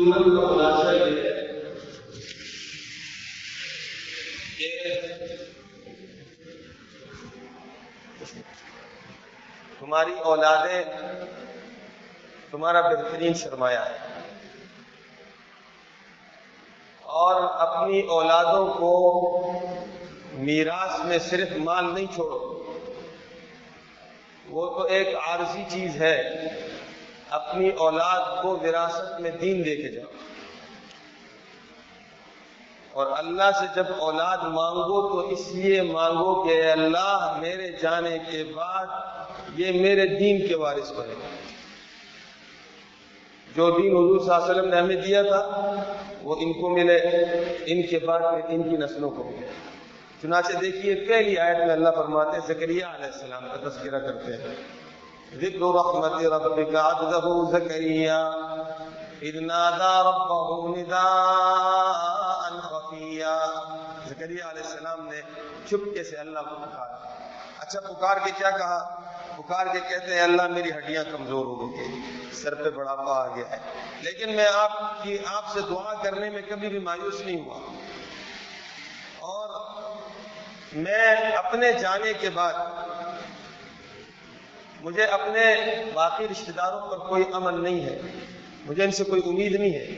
عمل 0.00 0.24
کا 0.36 0.46
خلاصہ 0.46 0.92
یہ 0.92 1.18
ہے 1.24 1.32
کہ 4.58 4.68
تمہاری 9.80 10.14
اولادیں 10.24 10.82
تمہارا 12.50 12.80
بہترین 12.80 13.34
سرمایہ 13.34 13.78
ہے 13.78 13.98
اور 17.02 17.40
اپنی 17.58 18.00
اولادوں 18.00 18.66
کو 18.74 18.92
میراث 20.32 21.04
میں 21.04 21.18
صرف 21.18 21.56
مال 21.56 21.94
نہیں 21.94 22.06
چھوڑو، 22.14 22.62
وہ 24.48 24.66
تو 24.66 24.82
ایک 24.82 25.14
عارضی 25.16 25.64
چیز 25.68 26.02
ہے۔ 26.02 26.16
اپنی 27.34 27.68
اولاد 27.68 28.42
کو 28.42 28.48
وراثت 28.48 29.20
میں 29.20 29.30
دین 29.30 29.64
دے 29.64 29.76
کے 29.76 29.88
جاؤ۔ 29.88 30.10
اور 32.92 33.06
اللہ 33.18 33.50
سے 33.60 33.66
جب 33.74 33.84
اولاد 33.98 34.36
مانگو 34.36 35.08
تو 35.08 35.28
اس 35.28 35.52
لیے 35.52 35.82
مانگو 35.82 36.44
کہ 36.44 36.50
اے 36.50 36.70
اللہ 36.70 37.36
میرے 37.40 37.70
جانے 37.82 38.18
کے 38.30 38.44
بعد 38.44 38.86
یہ 39.56 39.80
میرے 39.80 40.06
دین 40.06 40.48
کے 40.48 40.56
وارث 40.56 40.92
بنے۔ 40.92 41.14
جو 43.56 43.70
دین 43.70 43.92
حضور 43.92 44.20
صلی 44.20 44.34
اللہ 44.34 44.44
علیہ 44.44 44.54
وسلم 44.54 44.74
نے 44.74 44.80
ہمیں 44.80 44.96
دیا 44.96 45.22
تھا، 45.22 45.74
وہ 46.22 46.36
ان 46.38 46.52
کو 46.52 46.68
ملے، 46.68 46.96
ان 47.66 47.86
کے 47.86 47.98
بعد 47.98 48.20
پھر 48.20 48.48
ان 48.48 48.62
کی 48.62 48.76
نسلوں 48.76 49.10
کو 49.10 49.24
ملے۔ 49.24 49.46
چنانچہ 50.22 50.58
دیکھیے 50.58 50.94
پہلی 50.94 51.38
آیت 51.38 51.58
میں 51.58 51.70
اللہ 51.70 51.88
فرماتے 51.96 52.30
ہیں، 52.30 52.46
زکریہ 52.46 52.84
علیہ 52.84 53.06
السلام 53.06 53.44
کا 53.48 53.68
تذکرہ 53.68 53.98
کرتے 53.98 54.32
ہیں۔ 54.32 54.83
ذکر 55.34 55.58
رحمت 55.58 56.12
ربک 56.12 56.76
عبدہ 56.76 57.58
زکریہ 57.58 58.10
اذ 59.22 59.34
نادا 59.34 60.02
ربہ 60.02 60.76
نداء 60.76 62.60
خفیہ. 62.60 63.24
زکریہ 64.06 64.44
علیہ 64.44 64.62
السلام 64.62 65.08
نے 65.08 65.20
چپکے 65.66 66.04
سے 66.04 66.16
اللہ 66.16 66.38
کو 66.38 66.54
پکارا. 66.54 67.08
اچھا 67.58 67.80
پکار 67.80 68.16
کے 68.24 68.30
کیا 68.38 68.50
کہا؟ 68.50 69.00
پکار 69.36 69.66
کے 69.66 69.80
کہتے 69.88 70.14
ہیں، 70.14 70.20
اللہ 70.20 70.46
میری 70.46 70.70
ہڈیاں 70.70 71.04
کمزور 71.12 71.46
ہو 71.46 71.72
گئی 71.72 72.00
سر 72.32 72.54
پہ 72.54 72.70
بڑھاپا 72.70 73.12
آ 73.12 73.26
گیا 73.26 73.50
ہے۔ 73.50 73.58
لیکن 74.00 74.36
میں 74.36 74.46
آپ 74.54 75.02
کی، 75.02 75.18
آپ 75.32 75.44
سے 75.52 75.60
دعا 75.70 75.94
کرنے 76.02 76.30
میں 76.30 76.42
کبھی 76.48 76.68
بھی 76.68 76.78
مایوس 76.78 77.20
نہیں 77.20 77.44
ہوا۔ 77.44 77.58
اور 79.18 79.72
میں 80.72 81.16
اپنے 81.16 81.72
جانے 81.72 82.12
کے 82.12 82.30
بعد 82.30 82.52
مجھے 84.84 85.04
اپنے 85.04 85.54
باقی 85.94 86.28
رشتہ 86.32 86.50
داروں 86.50 86.90
پر 86.90 86.98
کوئی 86.98 87.24
امن 87.32 87.62
نہیں 87.62 87.84
ہے۔ 87.84 88.00
مجھے 88.66 88.84
ان 88.84 88.90
سے 88.90 89.04
کوئی 89.04 89.22
امید 89.26 89.54
نہیں 89.54 89.74
ہے۔ 89.74 89.96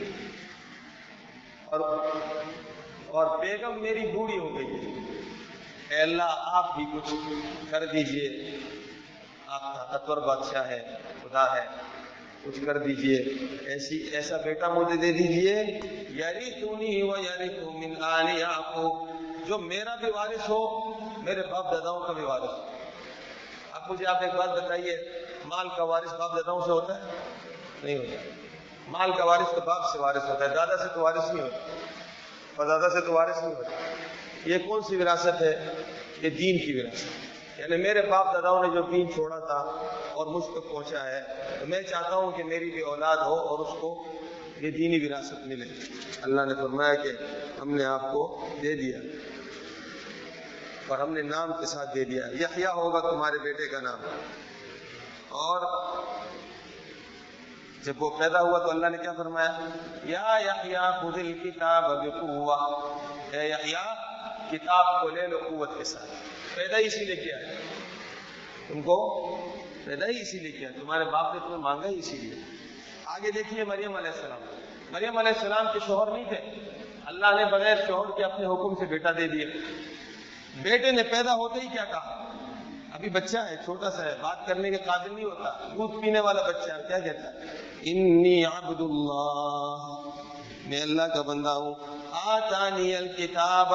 اور 1.65 1.79
اور 3.07 3.39
بیگم 3.39 3.81
میری 3.81 4.07
بوڑھی 4.07 4.37
ہو 4.37 4.57
گئی 4.57 4.67
ہے۔ 4.67 4.93
اے 5.89 6.01
اللہ، 6.01 6.23
آپ 6.27 6.75
بھی 6.75 6.85
کچھ 6.93 7.13
کر 7.69 7.85
دیجیے۔ 7.85 8.57
آپ 9.47 9.91
طاقتور 9.91 10.17
بادشاہ 10.17 10.67
ہے، 10.67 10.79
خدا 11.23 11.55
ہے۔ 11.55 11.65
کچھ 12.43 12.59
کر 12.65 12.77
دیجیے۔ 12.77 13.17
ایسی 13.65 13.97
ایسا 13.97 14.37
بیٹا 14.37 14.73
مجھے 14.73 14.97
دے 14.97 15.11
دیجیے۔ 15.11 15.79
یاری 16.09 16.51
تونی 16.51 17.01
و 17.01 17.13
یاری 17.17 17.49
تو 17.49 17.71
من 17.71 18.03
آل 18.03 18.39
یعقوب۔ 18.39 19.09
جو 19.47 19.57
میرا 19.57 19.95
بھی 19.95 20.11
وارث 20.11 20.49
ہو، 20.49 20.89
میرے 21.23 21.41
باپ 21.51 21.73
داداؤں 21.73 22.07
کا 22.07 22.13
بھی 22.13 22.23
وارث 22.23 22.49
ہو۔ 22.49 22.76
اب 23.77 23.91
مجھے 23.91 24.05
آپ 24.05 24.17
ایک 24.21 24.33
بات 24.33 24.49
بتائیے، 24.49 24.97
مال 25.45 25.67
کا 25.77 25.83
وارث 25.83 26.13
باپ 26.13 26.31
داداؤں 26.35 26.61
سے 26.65 26.71
ہوتا 26.71 26.97
ہے؟ 26.97 27.11
نہیں 27.83 27.97
ہوتا۔ 27.97 28.29
مال 28.87 29.11
کا 29.17 29.23
وارث 29.23 29.55
تو 29.55 29.61
باپ 29.65 29.81
سے 29.93 29.99
وارث 29.99 30.23
ہوتا 30.29 30.49
ہے، 30.49 30.55
دادا 30.55 30.77
سے 30.77 30.83
تو 30.93 31.01
وارث 31.01 31.31
نہیں 31.33 31.43
ہوتا۔ 31.43 31.57
اور 32.55 32.65
دادا 32.65 32.89
سے 32.89 33.01
تو 33.01 33.13
وارث 33.13 33.43
نہیں 33.43 33.55
ہوتا۔ 33.55 33.69
یہ 34.45 34.57
کون 34.57 34.81
سی 34.81 34.95
وراثت 34.95 35.41
ہے؟ 35.41 35.73
یہ 36.21 36.29
دین 36.29 36.57
کی 36.65 36.81
وراثت۔ 36.81 37.59
یعنی 37.59 37.83
میرے 37.83 38.01
باپ 38.01 38.33
داداؤں 38.33 38.63
نے 38.63 38.73
جو 38.73 38.81
دین 38.81 39.13
چھوڑا 39.13 39.39
تھا 39.39 39.87
اور 40.13 40.27
مجھ 40.27 40.43
تک 40.43 40.71
پہنچا 40.71 41.03
ہے، 41.03 41.21
تو 41.59 41.65
میں 41.65 41.81
چاہتا 41.81 42.15
ہوں 42.15 42.31
کہ 42.31 42.43
میری 42.43 42.71
بھی 42.71 42.81
اولاد 42.81 43.17
ہو 43.17 43.35
اور 43.35 43.59
اس 43.59 43.73
کو 43.81 44.03
یہ 44.57 44.71
دینی 44.71 45.05
وراثت 45.05 45.47
ملے۔ 45.47 45.65
اللہ 46.21 46.41
نے 46.41 46.55
فرمایا 46.55 46.95
کہ 46.95 47.09
ہم 47.61 47.75
نے 47.75 47.85
آپ 47.85 48.01
کو 48.01 48.47
دے 48.61 48.75
دیا۔ 48.75 48.97
اور 50.87 50.99
ہم 50.99 51.13
نے 51.13 51.21
نام 51.21 51.53
کے 51.53 51.65
ساتھ 51.65 51.95
دے 51.95 52.03
دیا 52.03 52.25
یحییٰ 52.39 52.75
ہوگا 52.75 53.11
تمہارے 53.11 53.37
بیٹے 53.37 53.67
کا 53.67 53.81
نام۔ 53.81 53.99
اور 55.29 55.87
جب 57.83 58.03
وہ 58.03 58.19
پیدا 58.19 58.41
ہوا 58.41 58.59
تو 58.59 58.69
اللہ 58.69 58.87
نے 58.87 58.97
کیا 58.97 59.13
فرمایا؟ 59.13 59.59
یا 60.03 60.37
یحییٰ، 60.45 61.01
خذ 61.01 61.19
الکتاب 61.19 62.05
بقوہ 62.05 62.55
اے 63.31 63.49
یحییٰ، 63.49 63.95
کتاب 64.51 65.01
کو 65.01 65.09
لے 65.09 65.27
لو 65.27 65.37
قوت 65.37 65.77
کے 65.77 65.83
ساتھ۔ 65.83 66.09
پیدا 66.55 66.77
ہی 66.77 66.85
اسی 66.85 67.05
لیے 67.05 67.15
کیا 67.15 67.37
ہے۔ 67.37 67.55
تم 68.67 68.81
کو 68.81 69.25
پیدا 69.85 70.05
ہی 70.05 70.21
اسی 70.21 70.39
لیے 70.39 70.51
کیا 70.51 70.69
تمہارے 70.81 71.03
باپ 71.03 71.33
نے 71.33 71.39
تمہیں 71.39 71.57
مانگا 71.57 71.87
ہی 71.87 71.99
اسی 71.99 72.17
لیے۔ 72.17 72.35
آگے 73.05 73.31
دیکھیے 73.31 73.63
مریم 73.63 73.95
علیہ 73.95 74.11
السلام۔ 74.11 74.41
مریم 74.91 75.17
علیہ 75.17 75.31
السلام 75.31 75.67
کے 75.73 75.79
شوہر 75.87 76.11
نہیں 76.11 76.25
تھے۔ 76.25 76.69
اللہ 77.05 77.27
نے 77.35 77.45
بغیر 77.45 77.77
شوہر 77.87 78.17
کے 78.17 78.23
اپنے 78.23 78.45
حکم 78.45 78.75
سے 78.75 78.85
بیٹا 78.85 79.11
دے 79.11 79.27
دیا۔ 79.27 79.45
بیٹے 80.61 80.91
نے 80.91 81.03
پیدا 81.03 81.33
ہوتے 81.33 81.59
ہی 81.59 81.67
کیا 81.67 81.85
کہا؟ 81.85 82.23
ابھی 82.93 83.09
بچہ 83.09 83.37
ہے، 83.37 83.55
چھوٹا 83.65 83.91
سا 83.91 84.03
ہے، 84.03 84.15
بات 84.21 84.47
کرنے 84.47 84.69
کے 84.69 84.77
قابل 84.77 85.15
نہیں 85.15 85.25
ہوتا۔ 85.25 85.49
دودھ 85.49 86.01
پینے 86.01 86.19
والا 86.19 86.41
بچہ 86.41 86.71
ہے، 86.71 86.83
کیا 86.87 86.99
کہتا 86.99 87.29
ہے؟ 87.29 87.37
انی 87.81 88.45
عبد 88.45 88.81
اللہ 88.81 90.09
میں 90.65 90.81
اللہ 90.81 91.01
کا 91.01 91.21
بندہ 91.21 91.49
ہوں۔ 91.49 91.73
آتانی 92.11 92.95
الکتاب 92.95 93.73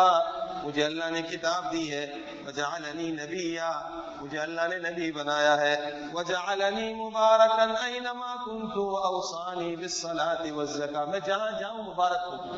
مجھے 0.65 0.84
اللہ 0.84 1.04
نے 1.10 1.22
کتاب 1.22 1.72
دی 1.72 1.93
ہے۔ 1.93 2.06
وجعلنی 2.47 3.10
نبیا، 3.10 3.82
مجھے 4.20 4.38
اللہ 4.38 4.60
نے 4.69 4.91
نبی 4.91 5.12
بنایا 5.12 5.60
ہے۔ 5.60 5.91
وجعلنی 6.12 6.94
مبارکا 6.94 7.87
اینما 7.87 8.37
کنت 8.44 8.72
اوصانی 8.76 9.76
بالصلاة 9.76 10.56
والزکاة۔ 10.56 11.06
میں 11.06 11.20
جہاں 11.26 11.60
جاؤں، 11.60 11.82
مبارک 11.82 12.20
ہوں 12.26 12.53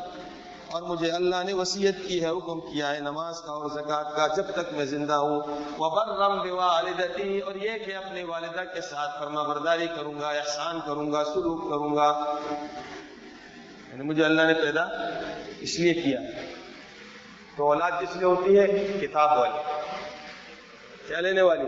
اور 0.71 0.81
مجھے 0.81 1.11
اللہ 1.11 1.35
نے 1.45 1.53
وصیت 1.53 1.95
کی 2.07 2.23
ہے، 2.23 2.29
حکم 2.29 2.59
کیا 2.59 2.95
ہے 2.95 2.99
نماز 2.99 3.41
کا 3.41 3.51
اور 3.51 3.69
زکوٰۃ 3.69 4.15
کا 4.15 4.27
جب 4.27 4.43
تک 4.43 4.73
میں 4.73 4.85
زندہ 4.85 5.13
ہوں۔ 5.13 5.41
وبرم 5.77 6.49
بوالدتی 6.49 7.39
اور 7.39 7.55
یہ 7.55 7.69
کہ 7.85 7.95
اپنی 7.95 8.23
والدہ 8.23 8.73
کے 8.73 8.81
ساتھ 8.81 9.19
فرما 9.19 9.41
برداری 9.41 9.87
کروں 9.87 10.13
گا، 10.21 10.29
احسان 10.29 10.79
کروں 10.85 11.11
گا، 11.11 11.23
سلوک 11.23 11.69
کروں 11.69 11.95
گا۔ 11.95 12.35
یعنی 13.89 14.03
مجھے 14.03 14.25
اللہ 14.25 14.41
نے 14.41 14.53
پیدا 14.53 14.83
اس 15.59 15.79
لیے 15.79 15.93
کیا۔ 15.93 16.19
تو 17.57 17.67
اولاد 17.67 17.91
جس 18.01 18.15
لیے 18.15 18.25
ہوتی 18.25 18.59
ہے، 18.59 18.67
کتاب 19.01 19.39
والی۔ 19.39 19.81
کیا 21.07 21.21
لینے 21.21 21.41
والی، 21.41 21.65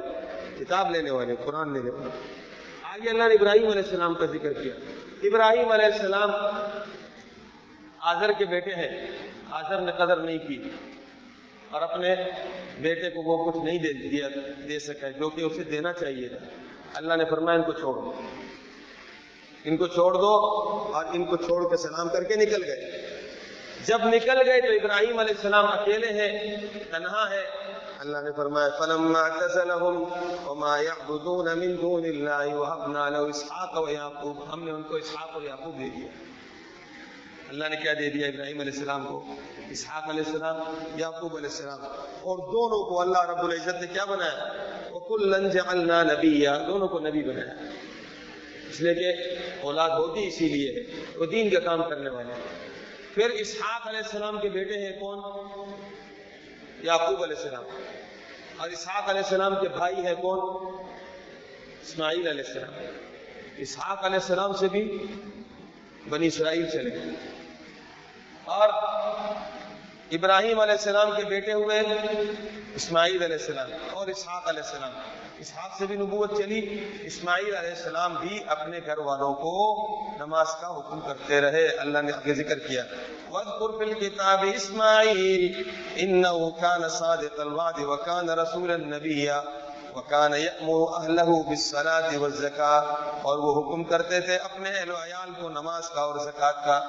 کتاب 0.60 0.92
لینے 0.92 1.12
والی، 1.12 1.36
قرآن 1.46 1.74
لینے 1.74 1.90
والی۔ 1.90 2.10
آگے 2.84 3.10
اللہ 3.10 3.24
نے 3.24 3.34
ابراہیم 3.34 3.68
علیہ 3.68 3.82
السلام 3.82 4.14
کا 4.14 4.26
ذکر 4.26 4.54
کیا۔ 4.54 4.74
ابراہیم 5.24 5.72
علیہ 5.72 5.86
السلام 5.86 6.32
آزر 8.00 8.32
کے 8.38 8.46
بیٹے 8.46 8.72
ہیں 8.72 9.08
آزر 9.52 9.82
نے 9.82 9.92
قدر 9.92 10.18
نہیں 10.18 10.38
کی۔ 10.38 10.70
اور 11.72 11.82
اپنے 11.82 12.16
بیٹے 12.82 13.10
کو 13.10 13.22
وہ 13.22 13.52
کچھ 13.52 13.64
نہیں 13.64 13.78
دے 13.78 13.94
دیا 13.94 14.28
دے 14.68 14.80
سکا، 14.80 15.10
جو 15.10 15.30
کہ 15.30 15.42
اسے 15.42 15.64
دینا 15.64 15.94
چاہیے 15.94 16.28
تھا۔ 16.28 16.46
اللہ 16.94 17.14
نے 17.14 17.26
فرمایا، 17.26 17.58
ان 17.58 17.64
کو 17.64 17.72
چھوڑ۔ 17.72 17.96
دو 17.96 18.14
ان 19.66 19.78
کو 19.78 19.88
چھوڑ 19.88 20.14
دو 20.14 20.36
اور 20.94 21.06
ان 21.14 21.26
کو 21.26 21.38
چھوڑ 21.38 21.70
کے 21.70 21.78
سلام 21.78 22.10
کر 22.10 22.24
کے 22.24 22.36
نکل 22.36 22.64
گئے۔ 22.64 23.08
جب 23.86 23.98
نکل 24.04 24.38
گئے 24.46 24.62
تو 24.62 24.68
ابراہیم 24.68 25.20
علیہ 25.20 25.34
السلام 25.36 25.66
اکیلے 25.66 26.08
ہیں، 26.08 26.56
تنہا 26.92 27.30
ہے۔ 27.30 27.44
اللہ 28.00 28.18
نے 28.18 28.32
فرمایا، 28.32 28.70
فلما 28.80 29.20
اعتزلهم 29.20 30.04
وما 30.46 30.82
يعبدون 30.82 31.60
من 31.60 31.82
دون 31.82 32.06
الله 32.06 32.58
وهبنا 32.58 33.10
له 33.10 33.30
اسحاق 33.30 33.88
ويعقوب۔ 33.88 34.54
ہم 34.54 34.64
نے 34.64 34.72
ان 34.72 34.84
کو 34.84 34.96
اسحاق 34.96 35.30
اور 35.34 35.42
یعقوب 35.42 35.80
دے 35.80 35.90
دیا۔ 35.90 36.08
اللہ 37.50 37.68
نے 37.70 37.76
کیا 37.76 37.94
دے 37.94 38.10
دیا 38.10 38.28
ابراہیم 38.28 38.60
علیہ 38.60 38.72
السلام 38.72 39.08
کو، 39.08 39.36
اسحاق 39.70 40.10
علیہ 40.10 40.24
السلام، 40.26 40.58
یعقوب 41.00 41.36
علیہ 41.38 41.50
السلام، 41.50 41.82
اور 42.22 42.38
دونوں 42.38 42.90
کو 42.90 43.02
اللہ 43.02 43.30
رب 43.30 43.46
العزت 43.46 43.82
نے 43.82 43.88
کیا 43.94 44.06
بنایا؟ 44.06 44.46
وَكُلًّا 44.92 45.48
جَعَلْنَا 45.48 46.04
نَبِيًّا، 46.04 46.64
دونوں 46.68 46.88
کو 46.88 47.00
نبی 47.00 47.24
بنایا۔ 47.24 47.54
اس 48.70 48.82
لیے 48.82 48.94
کہ 48.94 49.36
اولاد 49.62 49.90
ہوتی 49.90 50.28
اسی 50.28 50.48
لیے 50.48 50.86
وہ 51.16 51.26
دین 51.26 51.50
کا 51.50 51.60
کام 51.60 51.84
کرنے 51.90 52.10
والے 52.10 52.34
پھر 53.14 53.30
اسحاق 53.30 53.88
علیہ 53.88 54.00
السلام 54.00 54.42
کے 54.42 54.50
بیٹے 54.50 54.74
ہیں 54.74 55.00
کون؟ 55.00 55.18
یعقوب 56.84 57.24
علیہ 57.24 57.36
السلام۔ 57.36 57.64
اور 58.58 58.70
اسحاق 58.70 59.10
علیہ 59.10 59.22
السلام 59.22 59.56
کے 59.62 59.70
بھائی 59.70 59.96
ہیں 59.96 60.16
کون؟ 60.16 60.66
اسماعیل 61.82 62.28
علیہ 62.28 62.44
السلام۔ 62.48 62.74
اسحاق 63.58 64.06
علیہ 64.06 64.16
السلام 64.16 64.54
سے 64.54 64.68
بھی 64.68 65.06
بنی 66.10 66.28
اسرائیل 66.28 66.70
چلے۔ 66.70 66.96
اور 68.48 68.70
ابراہیم 70.12 70.60
علیہ 70.60 70.72
السلام 70.72 71.12
کے 71.18 71.26
بیٹے 71.26 71.54
ہوئے، 71.54 71.84
اسماعیل 72.76 73.24
علیہ 73.24 73.36
السلام 73.36 73.70
اور 73.94 74.08
اسحاق 74.08 74.50
علیہ 74.50 74.62
السلام۔ 74.64 74.92
اسحاق 75.40 75.72
سے 75.80 75.86
بھی 75.86 75.96
نبوت 75.96 76.38
چلی، 76.38 76.90
اسماعیل 77.02 77.56
علیہ 77.56 77.70
السلام 77.70 78.16
بھی 78.20 78.40
اپنے 78.48 78.80
گھر 78.86 78.98
والوں 78.98 79.34
کو 79.34 79.88
نماز 80.20 80.48
کا 80.62 80.78
حکم 80.78 81.00
کرتے 81.00 81.42
رہے۔ 81.42 81.68
اللہ 81.68 82.00
نے 82.02 82.12
آگے 82.12 82.34
ذکر 82.34 82.60
کیا۔ 82.60 82.84
وَاذْكُرْ 83.30 83.78
فِي 83.78 83.92
الْكِتَابِ 83.92 84.52
إِسْمَاعِيلِ 84.52 85.64
إِنَّهُ 85.94 86.50
كَانَ 86.62 86.88
صَادِقَ 86.88 87.42
الْوَعْدِ 87.42 87.84
وَكَانَ 87.84 88.32
رَسُولًا 88.32 88.98
نَبِيًّا 88.98 89.42
وَكَانَ 89.96 90.36
يَأْمُرُ 90.36 91.02
أَهْلَهُ 91.02 91.44
بِالصَّلَاةِ 91.44 92.16
وَالزَّكَاةِ 92.16 93.10
اور 93.22 93.38
وہ 93.38 93.54
حکم 93.62 93.84
کرتے 93.84 94.20
تھے 94.20 94.36
اپنے 94.36 94.70
اہل 94.70 94.92
و 94.92 94.96
عیال 94.96 95.30
کو 95.42 95.50
نماز 95.50 95.90
کا 95.90 96.02
اور 96.02 96.16
زکات 96.16 96.66
کا۔ 96.66 96.82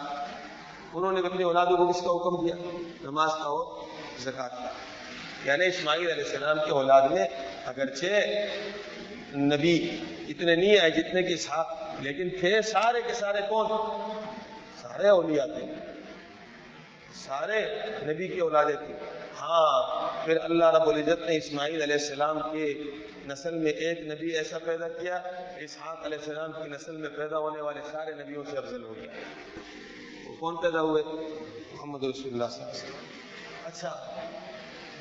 انہوں 0.94 1.12
نے 1.12 1.20
اپنی 1.26 1.42
اولادوں 1.42 1.76
کو 1.76 1.92
کس 1.92 2.00
کا 2.00 2.10
حکم 2.10 2.46
دیا؟ 2.46 2.54
نماز 3.02 3.28
کا 3.28 3.44
اور 3.44 3.86
زکات 4.18 4.50
کا۔ 4.50 4.68
یعنی 5.44 5.66
اسماعیل 5.66 6.10
علیہ 6.10 6.24
السلام 6.24 6.58
کی 6.64 6.70
اولاد 6.70 7.02
میں 7.08 7.26
اگرچہ 7.64 8.24
نبی 9.36 9.98
اتنے 10.28 10.54
نہیں 10.54 10.78
آئے 10.78 10.90
جتنے 10.90 11.22
کی 11.22 11.34
اسحاق 11.34 11.78
لیکن 12.00 12.28
تھے 12.40 12.62
سارے 12.62 13.02
کے 13.06 13.14
سارے 13.14 13.38
کون؟ 13.48 13.66
سارے 14.82 15.08
اولیاء 15.08 15.46
تھے۔ 15.46 15.74
سارے 17.14 17.66
نبی 18.02 18.28
کی 18.28 18.40
اولادیں 18.40 18.86
تھیں۔ 18.86 18.96
ہاں 19.40 20.08
پھر 20.24 20.36
اللہ 20.42 20.64
رب 20.64 20.88
العزت 20.88 21.28
نے 21.28 21.36
اسماعیل 21.36 21.82
علیہ 21.82 21.94
السلام 21.94 22.40
کے 22.40 22.82
نسل 23.26 23.54
میں 23.54 23.72
ایک 23.72 24.00
نبی 24.00 24.30
ایسا 24.36 24.58
پیدا 24.58 24.88
کیا، 24.88 25.16
اسحاق 25.60 26.04
علیہ 26.04 26.18
السلام 26.18 26.52
کی 26.52 26.68
نسل 26.68 26.96
میں 26.96 27.08
پیدا 27.08 27.38
ہونے 27.38 27.62
والے 27.62 27.80
سارے 27.92 28.10
نبیوں 28.14 28.44
سے 28.50 28.56
افضل 28.56 28.84
ہو 28.84 28.94
گیا۔ 28.94 29.10
کون 30.38 30.56
پیدا 30.56 30.80
ہوئے۔ 30.80 31.02
محمد 31.72 32.02
رسول 32.02 32.32
اللہ 32.32 32.44
صلی 32.50 32.62
اللہ 32.62 32.72
علیہ 32.72 32.82
وسلم۔ 32.82 33.06
اچھا 33.64 34.20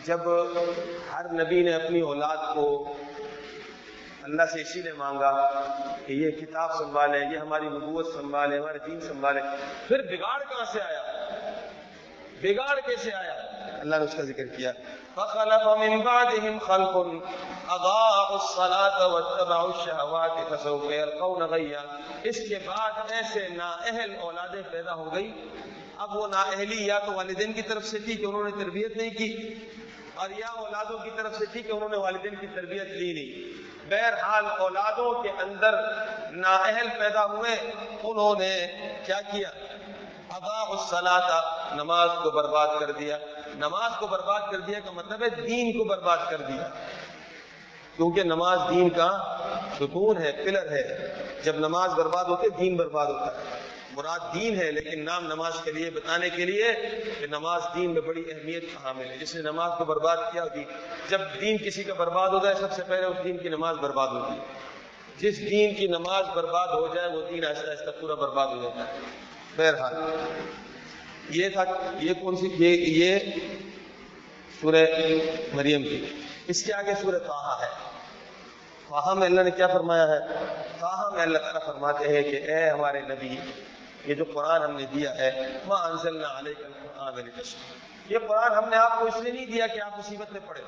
جب 0.05 0.19
ہر 1.13 1.33
نبی 1.33 1.61
نے 1.61 1.73
اپنی 1.73 2.01
اولاد 2.01 2.37
کو 2.55 2.93
اللہ 4.23 4.41
سے 4.53 4.61
اسی 4.61 4.81
نے 4.81 4.93
مانگا 4.93 5.61
کہ 6.05 6.13
یہ 6.13 6.31
کتاب 6.31 6.73
سنبھالے، 6.77 7.19
یہ 7.33 7.37
ہماری 7.37 7.69
نبوت 7.69 8.13
سنبھالے، 8.13 8.59
ہمارے 8.59 8.77
دین 8.87 9.01
سنبھالے، 9.01 9.41
پھر 9.87 10.01
بگاڑ 10.01 10.39
کہاں 10.39 10.65
سے 10.73 10.81
آیا؟ 10.81 11.03
بگاڑ 12.41 12.79
کیسے 12.85 13.13
آیا؟ 13.13 13.33
اللہ 13.79 13.95
نے 13.95 14.03
اس 14.03 14.13
کا 14.17 14.23
ذکر 14.23 14.45
کیا۔ 14.45 14.71
فخلف 15.17 15.67
من 15.67 16.01
بعدهم 16.03 16.59
خلق 16.59 16.95
اضاعوا 17.69 18.35
الصلاة 18.35 19.07
واتبعوا 19.07 19.71
الشهوات 19.73 20.35
فسوف 20.49 20.83
يلقون 20.91 21.43
غيا 21.53 21.81
اس 22.23 22.39
کے 22.49 22.59
بعد 22.65 23.11
ایسے 23.11 23.47
نااہل 23.47 24.15
اولادیں 24.21 24.61
پیدا 24.71 24.93
ہو 24.93 25.13
گئی 25.15 25.31
اب 25.97 26.15
وہ 26.17 26.27
نااہلی 26.27 26.85
یا 26.85 26.99
تو 27.05 27.13
والدین 27.13 27.53
کی 27.53 27.61
طرف 27.61 27.85
سے 27.85 27.99
تھی 27.99 28.15
کہ 28.15 28.25
انہوں 28.25 28.43
نے 28.43 28.51
تربیت 28.63 28.97
نہیں 28.97 29.17
کی 29.17 29.31
اور 30.15 30.29
یا 30.37 30.47
اولادوں 30.57 30.97
کی 30.97 31.09
طرف 31.15 31.37
سے 31.37 31.45
تھی 31.45 31.61
کہ 31.61 31.71
انہوں 31.71 31.89
نے 31.89 31.97
والدین 31.97 32.35
کی 32.35 32.47
تربیت 32.55 32.87
لی 32.99 33.11
نہیں 33.13 33.89
بہرحال 33.89 34.45
اولادوں 34.59 35.11
کے 35.23 35.29
اندر 35.39 35.75
نااہل 36.31 36.87
پیدا 36.99 37.25
ہوئے 37.25 37.55
انہوں 38.03 38.39
نے 38.39 38.53
کیا 39.05 39.19
کیا؟ 39.31 39.49
اضاعوا 40.29 40.77
الصلاة، 40.79 41.29
نماز 41.75 42.09
کو 42.23 42.31
برباد 42.31 42.67
کر 42.79 42.91
دیا۔ 42.91 43.17
نماز 43.57 43.91
کو 43.99 44.07
برباد 44.07 44.39
کر 44.51 44.59
دیا 44.59 44.79
کا 44.79 44.91
مطلب 44.91 45.23
ہے 45.23 45.29
دین 45.29 45.77
کو 45.77 45.83
برباد 45.83 46.17
کر 46.29 46.41
دیا۔ 46.41 46.69
کیونکہ 47.95 48.23
نماز 48.23 48.59
دین 48.69 48.89
کا 48.89 49.37
ستون 49.75 50.17
ہے، 50.17 50.31
پلر 50.31 50.71
ہے۔ 50.71 51.13
جب 51.43 51.55
نماز 51.55 51.89
برباد 51.91 52.25
ہوتی 52.25 52.47
ہے، 52.47 52.57
دین 52.57 52.77
برباد 52.77 53.05
ہوتا 53.05 53.37
ہے۔ 53.37 53.43
مراد 53.91 54.19
دین 54.33 54.55
ہے، 54.55 54.71
لیکن 54.71 55.05
نام 55.05 55.25
نماز 55.25 55.53
کے 55.63 55.71
لیے 55.71 55.89
بتانے 55.89 56.29
کے 56.29 56.45
لیے 56.45 56.73
کہ 57.19 57.27
نماز 57.27 57.61
دین 57.75 57.93
میں 57.93 58.01
بڑی 58.01 58.23
اہمیت 58.31 58.63
کا 58.73 58.89
حامل 58.89 59.09
ہے۔ 59.09 59.17
جس 59.17 59.35
نے 59.35 59.41
نماز 59.41 59.71
کو 59.77 59.85
برباد 59.85 60.17
کیا 60.31 60.43
ہوگی 60.43 60.63
جب 61.09 61.21
دین 61.41 61.57
کسی 61.57 61.83
کا 61.83 61.93
برباد 61.93 62.29
ہوتا 62.29 62.49
ہے، 62.49 62.53
سب 62.53 62.71
سے 62.71 62.81
پہلے 62.87 63.05
اس 63.05 63.17
دین 63.23 63.37
کی 63.37 63.49
نماز 63.49 63.77
برباد 63.77 64.07
ہوتی 64.07 64.39
ہے۔ 64.39 64.45
جس 65.17 65.49
دین 65.49 65.75
کی 65.75 65.87
نماز 65.87 66.25
برباد 66.35 66.67
ہو 66.67 66.95
جائے، 66.95 67.07
وہ 67.07 67.21
دین 67.29 67.45
آہستہ 67.45 67.69
آہستہ 67.69 68.01
پورا 68.01 68.13
برباد 68.13 68.47
ہو 68.47 68.61
جاتا 68.63 68.93
ہے۔ 68.93 68.99
بہرحال۔ 69.57 69.93
یہ 71.29 71.49
تھا 71.49 71.63
یہ 71.99 72.13
کون 72.13 72.35
سی 72.35 72.55
یہ 72.59 72.69
یہ 72.69 73.19
سورہ 74.61 74.85
مریم 75.53 75.83
کی۔ 75.83 76.05
اس 76.47 76.63
کے 76.63 76.73
آگے 76.73 76.91
سورہ 77.01 77.19
طاہا 77.19 77.57
ہے۔ 77.61 77.89
طاہا 78.89 79.13
میں 79.13 79.25
اللہ 79.25 79.41
نے 79.41 79.51
کیا 79.51 79.67
فرمایا 79.67 80.07
ہے؟ 80.07 80.19
طاہا 80.79 81.09
میں 81.09 81.21
اللہ 81.21 81.37
تعالیٰ 81.37 81.65
فرماتے 81.65 82.07
ہیں 82.07 82.23
کہ 82.23 82.51
اے 82.51 82.69
ہمارے 82.69 83.01
نبی، 83.01 83.35
یہ 84.05 84.13
جو 84.13 84.25
قرآن 84.25 84.63
ہم 84.63 84.75
نے 84.75 84.85
دیا 84.95 85.15
ہے، 85.15 85.57
ما 85.65 85.75
انزلنا 85.75 86.39
علیک 86.39 86.57
یہ 88.09 88.17
قرآن 88.27 88.63
ہم 88.63 88.69
نے 88.69 88.75
آپ 88.75 88.99
کو 88.99 89.05
اس 89.05 89.15
لیے 89.23 89.33
نہیں 89.33 89.45
دیا 89.45 89.67
کہ 89.67 89.81
آپ 89.81 89.99
مصیبت 89.99 90.31
میں 90.31 90.41
پڑے۔ 90.45 90.61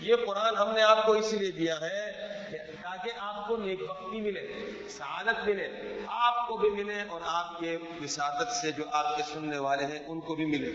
یہ 0.00 0.14
قرآن 0.26 0.56
ہم 0.56 0.72
نے 0.72 0.82
آپ 0.82 1.06
کو 1.06 1.12
اس 1.12 1.32
لیے 1.32 1.50
دیا 1.50 1.80
ہے 1.80 2.12
تاکہ 2.92 3.10
آپ 3.18 3.48
کو 3.48 3.56
نیک 3.56 3.82
بختی 3.88 4.20
ملے، 4.20 4.70
سعادت 4.88 5.48
ملے، 5.48 5.68
آپ 6.06 6.48
کو 6.48 6.56
بھی 6.56 6.70
ملے 6.70 7.02
اور 7.08 7.20
آپ 7.24 7.58
کے 7.58 7.76
وسادت 8.02 8.48
سے 8.52 8.72
جو 8.72 8.82
آپ 8.92 9.16
کے 9.16 9.22
سننے 9.32 9.58
والے 9.58 9.86
ہیں، 9.86 9.98
ان 10.06 10.20
کو 10.20 10.34
بھی 10.34 10.44
ملے۔ 10.44 10.72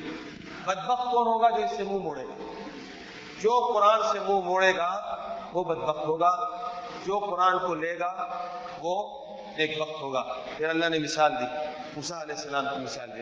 بدبخت 0.65 1.11
کون 1.11 1.27
ہوگا 1.27 1.49
جو 1.49 1.63
اس 1.65 1.77
سے 1.77 1.83
منہ 1.83 1.97
موڑے 1.97 2.23
گا؟ 2.23 2.53
جو 3.41 3.73
قرآن 3.73 3.99
سے 4.11 4.19
منہ 4.19 4.39
موڑے 4.39 4.75
گا، 4.75 5.17
وہ 5.53 5.63
بدبخت 5.63 6.05
ہوگا۔ 6.07 6.57
جو 7.05 7.19
قرآن 7.19 7.59
کو 7.59 7.75
لے 7.75 7.99
گا، 7.99 8.45
وہ 8.79 9.25
ایک 9.57 9.81
وقت 9.81 10.01
ہوگا۔ 10.01 10.23
پھر 10.57 10.69
اللہ 10.69 10.89
نے 10.89 10.99
مثال 10.99 11.31
دی، 11.31 11.45
موسیٰ 11.95 12.21
علیہ 12.21 12.35
السلام 12.35 12.65
کی 12.65 12.81
مثال 12.81 13.09
دی۔ 13.15 13.21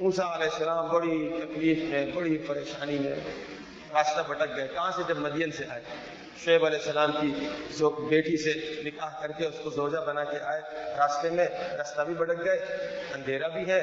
موسیٰ 0.00 0.34
علیہ 0.34 0.48
السلام 0.52 0.88
بڑی 0.88 1.28
تکلیف 1.28 1.78
میں، 1.88 2.06
بڑی 2.06 2.38
پریشانی 2.38 2.98
میں، 2.98 3.14
راستہ 3.92 4.20
بھٹک 4.26 4.56
گئے۔ 4.56 4.68
کہاں 4.68 4.90
سے؟ 4.90 5.02
جب 5.08 5.18
مدین 5.18 5.52
سے 5.52 5.64
آئے۔ 5.68 5.82
شعیب 6.44 6.66
علیہ 6.66 6.78
السلام 6.78 7.12
کی 7.20 7.48
جو 7.78 7.90
بیٹی 7.90 8.36
سے 8.36 8.82
نکاح 8.84 9.20
کر 9.22 9.32
کے 9.32 9.46
اس 9.46 9.54
کو 9.62 9.70
زوجہ 9.70 9.98
بنا 10.06 10.24
کے 10.24 10.38
آئے 10.40 10.60
راستے 10.98 11.30
میں 11.30 11.46
راستہ 11.78 12.00
بھی 12.00 12.14
بھٹک 12.14 12.44
گئے، 12.44 12.56
اندھیرا 13.14 13.48
بھی 13.48 13.68
ہے، 13.68 13.80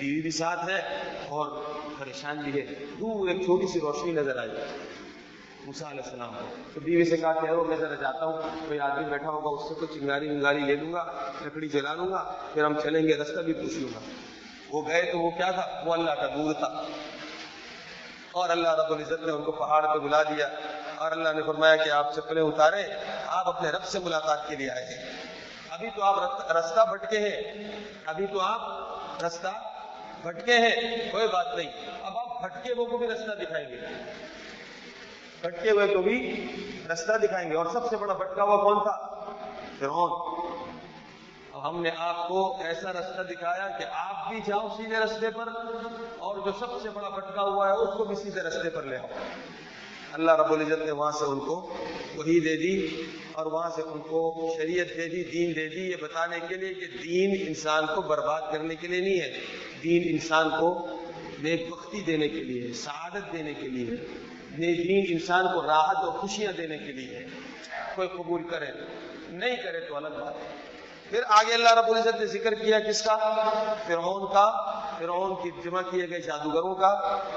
بیوی 0.00 0.20
بھی 0.20 0.30
ساتھ 0.30 0.70
ہے 0.70 0.78
اور 1.28 1.46
پریشان 1.98 2.38
بھی 2.38 2.60
ہے۔ 2.60 2.66
دور 3.00 3.28
ایک 3.28 3.40
چھوٹی 3.40 3.66
سی 3.72 3.80
روشنی 3.80 4.12
نظر 4.12 4.36
آئی 4.38 4.50
موسیٰ 5.64 5.88
علیہ 5.90 6.00
السلام 6.04 6.34
تو 6.74 6.80
بیوی 6.80 7.04
سے 7.04 7.16
کہا 7.16 7.32
کہ 7.32 7.52
میں 7.52 7.76
ذرا 7.76 7.94
جاتا 7.94 8.24
ہوں، 8.24 8.42
کوئی 8.68 8.80
آدمی 8.80 9.10
بیٹھا 9.10 9.28
ہوگا، 9.30 9.62
اس 9.62 9.68
سے 9.68 9.86
کچھ 9.86 9.98
چنگاری 9.98 10.28
ونگاری 10.28 10.58
لے 10.58 10.76
لوں 10.76 10.92
گا، 10.92 11.32
لکڑی 11.46 11.68
جلا 11.68 11.94
لوں 11.94 12.10
گا، 12.10 12.34
پھر 12.54 12.64
ہم 12.64 12.80
چلیں 12.80 13.08
گے 13.08 13.16
راستہ 13.16 13.40
بھی 13.40 13.52
پوچھ 13.52 13.78
لوں 13.78 13.88
گا۔ 13.94 14.00
وہ 14.70 14.88
گئے 14.88 15.02
تو 15.12 15.18
وہ 15.18 15.30
کیا 15.30 15.50
تھا؟ 15.50 15.82
وہ 15.86 15.92
اللہ 15.92 16.10
کا 16.10 16.26
دور 16.26 16.52
تھا۔ 16.52 16.82
اور 18.32 18.48
اللہ 18.48 18.68
رب 18.74 18.92
العزت 18.92 19.26
نے 19.26 19.32
ان 19.32 19.42
کو 19.42 19.52
پہاڑ 19.52 19.86
پہ 19.92 19.98
بلا 19.98 20.22
دیا۔ 20.22 20.48
اور 21.00 21.12
اللہ 21.12 21.28
نے 21.28 21.42
فرمایا 21.42 21.76
کہ 21.76 21.90
آپ 21.90 22.14
چپلیں 22.14 22.42
اتارے، 22.42 22.82
آپ 23.26 23.48
اپنے 23.48 23.70
رب 23.70 23.84
سے 23.84 23.98
ملاقات 23.98 24.48
کے 24.48 24.56
لیے 24.56 24.70
آئے 24.70 24.84
ہیں۔ 24.84 25.12
ابھی 25.70 25.90
تو 25.96 26.04
آپ 26.04 26.50
راستہ 26.52 26.80
بھٹکے 26.90 27.18
ہیں۔ 27.18 27.70
ابھی 28.06 28.26
تو 28.26 28.40
آپ 28.40 28.60
راستہ 29.22 29.48
بھٹکے 30.22 30.58
ہیں۔ 30.58 30.96
کوئی 31.12 31.28
بات 31.28 31.46
نہیں۔ 31.56 31.70
اب 32.02 32.18
آپ 32.18 32.42
بھٹکے 32.42 32.74
وہ 32.74 32.86
کو 32.86 32.98
بھی 32.98 33.08
راستہ 33.08 33.42
دکھائیں 33.42 33.68
گے۔ 33.68 33.76
بھٹکے 35.40 35.70
ہوئے 35.70 35.94
کو 35.94 36.02
بھی 36.02 36.46
راستہ 36.88 37.12
دکھائیں 37.22 37.50
گے۔ 37.50 37.56
اور 37.56 37.66
سب 37.72 37.88
سے 37.90 37.96
بڑا 37.96 38.14
بھٹکا 38.14 38.42
ہوا 38.42 38.62
کون 38.62 38.82
تھا؟ 38.82 39.20
فرعون۔ 39.78 40.10
اور 41.50 41.62
ہم 41.62 41.82
نے 41.82 41.90
آپ 41.98 42.28
کو 42.28 42.62
ایسا 42.62 42.92
راستہ 42.92 43.22
دکھایا 43.22 43.68
کہ 43.78 43.84
آپ 43.92 44.28
بھی 44.28 44.40
جاؤ 44.46 44.68
سیدھے 44.76 44.96
راستے 44.96 45.30
پر، 45.30 45.48
اور 46.18 46.36
جو 46.36 46.52
سب 46.60 46.82
سے 46.82 46.90
بڑا 46.90 47.08
بھٹکا 47.08 47.42
ہوا 47.42 47.68
ہے، 47.68 47.72
اس 47.72 47.88
کو 47.96 48.04
بھی 48.04 48.16
سیدھے 48.16 48.40
راستے 48.40 48.70
پر 48.70 48.82
لے 48.82 48.96
آؤ۔ 48.96 49.06
اللہ 50.12 50.32
رب 50.32 50.52
العزت 50.52 50.82
نے 50.84 50.90
وہاں 50.90 51.10
سے 51.10 51.24
ان 51.24 51.40
کو 51.40 51.76
وہی 52.16 52.40
دے 52.40 52.56
دی 52.56 53.02
اور 53.32 53.46
وہاں 53.46 53.70
سے 53.76 53.82
ان 53.82 53.98
کو 53.98 54.54
شریعت 54.58 54.86
دے 54.96 55.08
دی، 55.08 55.24
دین 55.24 55.56
دے 55.56 55.68
دی، 55.68 55.90
یہ 55.90 55.96
بتانے 56.00 56.38
کے 56.48 56.54
لیے 56.54 56.74
کہ 56.74 56.86
دین 57.02 57.44
انسان 57.48 57.86
کو 57.94 58.02
برباد 58.02 58.40
کرنے 58.52 58.74
کے 58.74 58.88
لیے 58.88 59.00
نہیں 59.00 59.20
ہے۔ 59.20 59.40
دین 59.84 60.02
انسان 60.06 60.48
کو 60.60 60.86
نیک 61.42 61.68
بختی 61.70 62.00
دینے 62.00 62.28
کے 62.28 62.44
لیے، 62.44 62.72
سعادت 62.72 63.32
دینے 63.32 63.54
کے 63.54 63.68
لیے۔ 63.68 63.96
دین 64.74 65.06
انسان 65.08 65.44
کو 65.54 65.62
راحت 65.62 65.96
اور 65.96 66.18
خوشیاں 66.18 66.52
دینے 66.52 66.78
کے 66.78 66.92
لیے 66.92 67.16
ہے۔ 67.16 67.26
کوئی 67.94 68.08
قبول 68.08 68.42
کرے، 68.48 68.66
نہیں 69.28 69.56
کرے 69.56 69.80
تو 69.80 69.96
الگ 69.96 70.08
بات 70.08 70.34
ہے۔ 70.34 70.56
پھر 71.10 71.20
آگے 71.28 71.54
اللہ 71.54 71.74
رب 71.74 71.90
العزت 71.90 72.20
نے 72.20 72.26
ذکر 72.26 72.54
کیا 72.54 72.80
کس 72.80 73.02
کا؟ 73.02 73.16
فرعون 73.86 74.26
کا۔ 74.32 74.70
فرعون 74.98 75.34
کی 75.42 75.50
جمع 75.64 75.82
کیے 75.90 76.10
گئے 76.10 76.20
جادوگروں 76.20 76.74
کا 76.74 76.88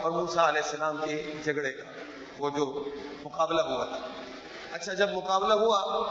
اور 0.02 0.12
موسیٰ 0.12 0.48
علیہ 0.48 0.62
السلام 0.62 0.98
کے 1.06 1.34
جھگڑے 1.44 1.72
کا۔ 1.72 2.03
وہ 2.40 2.50
جو 2.50 2.84
مقابلہ 3.24 3.62
ہوا 3.62 3.86
تھا۔ 3.86 3.98
اچھا 4.72 4.94
جب 4.94 5.10
مقابلہ 5.14 5.54
ہوا 5.54 6.06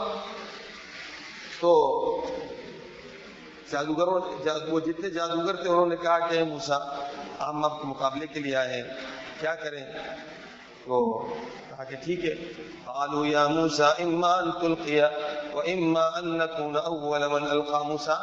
تو 1.59 2.25
جادوگروں 3.71 4.21
وہ 4.69 4.79
جتنے 4.79 5.09
جادوگر 5.09 5.55
تھے، 5.55 5.69
انہوں 5.69 5.85
نے 5.85 5.95
کہا 5.95 6.27
کہ 6.27 6.43
موسیٰ، 6.43 6.79
ہم 7.39 7.65
اب 7.65 7.71
مقابلے 7.83 8.27
کے 8.27 8.39
لیے 8.39 8.55
آئے 8.55 8.73
ہیں۔ 8.73 8.83
کیا 9.39 9.55
کریں؟ 9.55 9.85
تو 10.85 11.19
کہا 11.69 11.83
کہ 11.83 11.95
ٹھیک 11.95 12.25
ہے۔ 12.25 12.35
قالوا 12.85 13.27
یا 13.27 13.47
موسیٰ، 13.47 13.91
اما 13.99 14.33
ان 14.33 14.51
تلقیا 14.51 15.09
و 15.53 15.59
اما 15.59 16.05
ان 16.05 16.37
نکون 16.37 16.75
اول 16.75 17.27
من 17.27 17.51
القا۔ 17.51 17.81
موسیٰ 17.81 18.15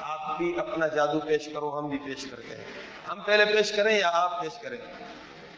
آپ 0.00 0.20
آپ 0.20 0.38
بھی 0.38 0.58
اپنا 0.58 0.86
جادو 0.86 1.20
پیش 1.20 1.48
کرو، 1.54 1.78
ہم 1.78 1.88
بھی 1.88 1.98
پیش 1.98 2.30
کرتے 2.30 2.56
ہیں۔ 2.56 2.64
ہم 3.08 3.20
پہلے 3.20 3.44
پیش 3.44 3.72
کریں 3.72 3.98
یا 3.98 4.10
آپ 4.12 4.42
پیش 4.42 4.58
کریں؟ 4.58 4.78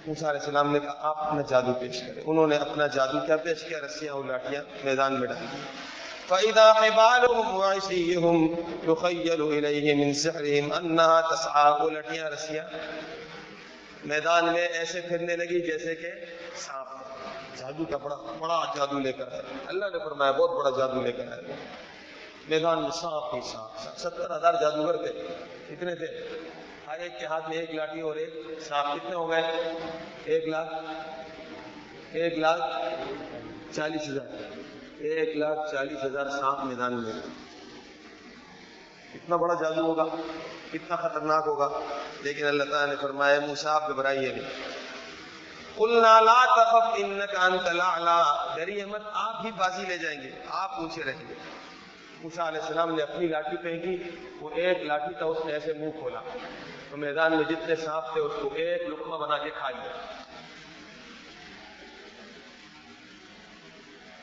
موسیٰ 0.07 0.29
علیہ 0.29 0.41
السلام 0.41 0.73
نے 0.73 0.79
کہا، 0.79 0.95
آپ 1.01 1.19
اپنا 1.19 1.43
جادو 1.43 1.73
پیش 1.81 2.01
کریں۔ 2.01 2.23
انہوں 2.27 2.47
نے 2.47 2.57
اپنا 2.57 2.87
جادو 2.87 3.19
کیا، 3.27 3.37
پیش 3.37 3.65
کیا، 3.65 3.79
رسیاں 3.87 4.13
اور 4.13 4.25
لاٹیاں 4.25 4.63
میدان 4.85 5.21
میں 5.21 5.29
ڈال 5.29 5.39
دی 5.41 5.57
فَإِذَا 6.27 6.73
حِبَالُهُمْ 6.83 7.55
وَعِصِيِّهُمْ 7.55 8.59
يُخَيَّلُ 8.89 9.55
إِلَيْهِ 9.55 9.95
مِنْ 9.95 10.15
سِحْرِهِمْ 10.15 10.79
أَنَّهَا 10.79 11.21
تَسْعَى 11.21 11.85
وہ 11.85 11.91
لٹیاں 11.91 12.31
رسیاں 12.31 12.65
میدان 14.05 14.53
میں 14.53 14.69
ایسے 14.69 15.01
پھرنے 15.01 15.37
لگی 15.37 15.61
جیسے 15.61 15.95
کہ 15.95 16.09
سانپ۔ 16.57 17.03
جادو 17.59 17.85
کا 17.85 17.97
بڑا 17.97 18.17
بڑا 18.39 18.61
جادو 18.77 18.99
لے 18.99 19.13
کر 19.13 19.33
آئے۔ 19.33 19.43
اللہ 19.67 19.85
نے 19.93 19.99
فرمایا، 19.99 20.31
بہت 20.31 20.51
بڑا 20.51 20.71
جادو 20.79 21.03
لے 21.03 21.13
کر 21.13 21.33
آئے۔ 21.33 21.43
میدان 22.49 22.83
میں 22.83 22.91
سانپ 22.91 23.35
ہی 23.35 23.41
سانپ۔ 23.53 23.99
ستر 23.99 24.37
ہزار 24.37 24.55
جادوگر 24.61 24.97
تھے۔ 24.97 25.27
کتنے 25.71 25.95
تھے۔ 25.95 26.29
ہر 26.93 26.99
ایک 26.99 27.19
کے 27.19 27.27
ہاتھ 27.27 27.49
میں 27.49 27.59
ایک 27.59 27.71
لاٹھی 27.71 28.01
اور 28.01 28.17
ایک 28.17 28.43
سانپ 28.69 29.03
کتنے 29.03 29.15
ہو 29.15 29.31
گئے؟ 29.31 29.75
ایک 30.25 30.49
لاکھ 30.49 30.75
ایک 32.13 32.39
لاکھ 32.39 32.63
چالیس 33.75 34.09
ہزار۔ 34.09 34.27
ایک 34.99 35.37
لاکھ 35.37 35.73
چالیس 35.73 36.05
ہزار 36.05 36.29
سانپ 36.29 36.65
میدان 36.65 37.03
میں۔ 37.03 37.13
اتنا 39.15 39.37
بڑا 39.37 39.55
جادو 39.55 39.81
ہوگا 39.81 40.05
کتنا 40.73 40.97
خطرناک 40.97 41.45
ہوگا۔ 41.47 41.69
لیکن 42.23 42.47
اللہ 42.47 42.65
تعالیٰ 42.65 42.95
نے 42.95 43.03
فرمایا، 43.03 43.41
موسیٰ، 43.41 43.73
آپ 43.73 43.91
گھبرائیے 43.91 44.29
نہیں۔ 44.29 44.51
قلنا 45.77 46.21
لا 46.21 46.45
تخف 46.45 46.95
انك 46.97 47.37
انت 47.39 47.69
الاعلى 47.69 48.23
ڈریے 48.55 48.85
مت، 48.85 49.03
آپ 49.13 49.47
ہی 49.47 49.51
بازی 49.53 49.83
لے 49.89 49.99
جائیں 49.99 50.23
گے، 50.23 50.31
آپ 50.49 50.71
اونچے 50.79 51.03
رہیں 51.07 51.29
گے۔ 51.29 51.35
موسیٰ 52.23 52.47
علیہ 52.47 52.61
السلام 52.61 52.95
نے 52.95 53.03
اپنی 53.03 53.27
لاٹھی 53.27 53.57
پھینکی، 53.57 54.11
وہ 54.41 54.51
ایک 54.55 54.83
لاٹھی 54.83 55.15
تھا، 55.15 55.27
اس 55.27 55.45
نے 55.45 55.53
ایسے 55.53 55.73
منہ 55.73 55.91
کھولا۔ 55.99 56.21
تو 56.91 56.97
میدان 56.97 57.33
میں 57.33 57.45
جتنے 57.45 57.77
سانپ 57.77 58.13
تھے، 58.13 58.21
اس 58.21 58.33
کو 58.43 58.55
ایک 58.55 58.83
لقمہ 58.83 59.17
بنا 59.17 59.39
کے 59.39 59.51
کھا 59.51 59.71
لیا۔ 59.71 60.23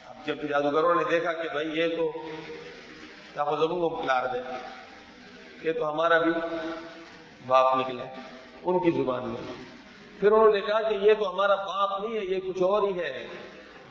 اب 0.05 0.15
جب 0.25 0.35
جادوگروں 0.49 0.95
نے 0.95 1.03
دیکھا 1.09 1.33
کہ 1.33 1.49
بھائی 1.51 1.79
یہ 1.79 1.97
تو 1.97 2.11
ضرور 3.35 4.03
پلار 4.03 4.25
دے، 4.33 4.39
یہ 5.61 5.73
تو 5.73 5.91
ہمارا 5.91 6.17
بھی 6.17 6.31
باپ 7.47 7.75
نکلا 7.75 8.03
ان 8.63 8.79
کی 8.79 9.03
زبان 9.03 9.29
میں۔ 9.29 9.53
پھر 10.19 10.31
انہوں 10.31 10.53
نے 10.53 10.61
کہا 10.61 10.89
کہ 10.89 10.93
یہ 10.93 11.13
تو 11.19 11.33
ہمارا 11.33 11.55
باپ 11.55 12.03
نہیں 12.03 12.19
ہے، 12.19 12.25
یہ 12.25 12.39
کچھ 12.39 12.63
اور 12.63 12.83
ہی 12.83 12.99
ہے۔ 12.99 13.27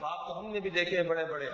باپ 0.00 0.28
تو 0.28 0.38
ہم 0.38 0.52
نے 0.52 0.60
بھی 0.60 0.70
دیکھے 0.70 0.96
ہیں، 0.96 1.04
بڑے 1.04 1.24
بڑے۔ 1.24 1.50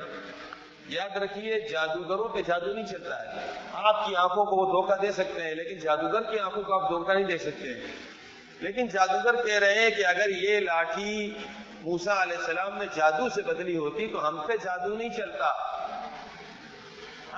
یاد 0.88 1.16
رکھیے، 1.16 1.60
جادوگروں 1.60 2.28
پہ 2.28 2.38
جادو 2.46 2.74
نہیں 2.74 2.86
چلتا 2.86 3.22
ہے۔ 3.22 3.50
آپ 3.72 4.06
کی 4.06 4.16
آنکھوں 4.16 4.44
کو 4.44 4.56
وہ 4.56 4.66
دھوکہ 4.66 5.02
دے 5.02 5.12
سکتے 5.12 5.42
ہیں، 5.42 5.54
لیکن 5.54 5.78
جادوگر 5.78 6.22
کی 6.22 6.38
آنکھوں 6.38 6.62
کو 6.62 6.82
آپ 6.82 6.90
دھوکہ 6.90 7.12
نہیں 7.12 7.24
دے 7.24 7.38
سکتے 7.38 7.68
ہیں۔ 7.68 7.80
لیکن 8.60 8.86
جادوگر 8.86 9.46
کہہ 9.46 9.58
رہے 9.58 9.74
ہیں 9.74 9.90
کہ 9.90 10.06
اگر 10.06 10.28
یہ 10.28 10.60
لاٹھی 10.60 11.34
موسیٰ 11.80 12.18
علیہ 12.18 12.36
السلام 12.36 12.78
نے 12.78 12.84
جادو 12.94 13.28
سے 13.28 13.42
بدلی 13.42 13.76
ہوتی 13.76 14.06
تو 14.06 14.28
ہم 14.28 14.42
پہ 14.46 14.52
جادو 14.64 14.94
نہیں 14.94 15.08
چلتا۔ 15.08 15.48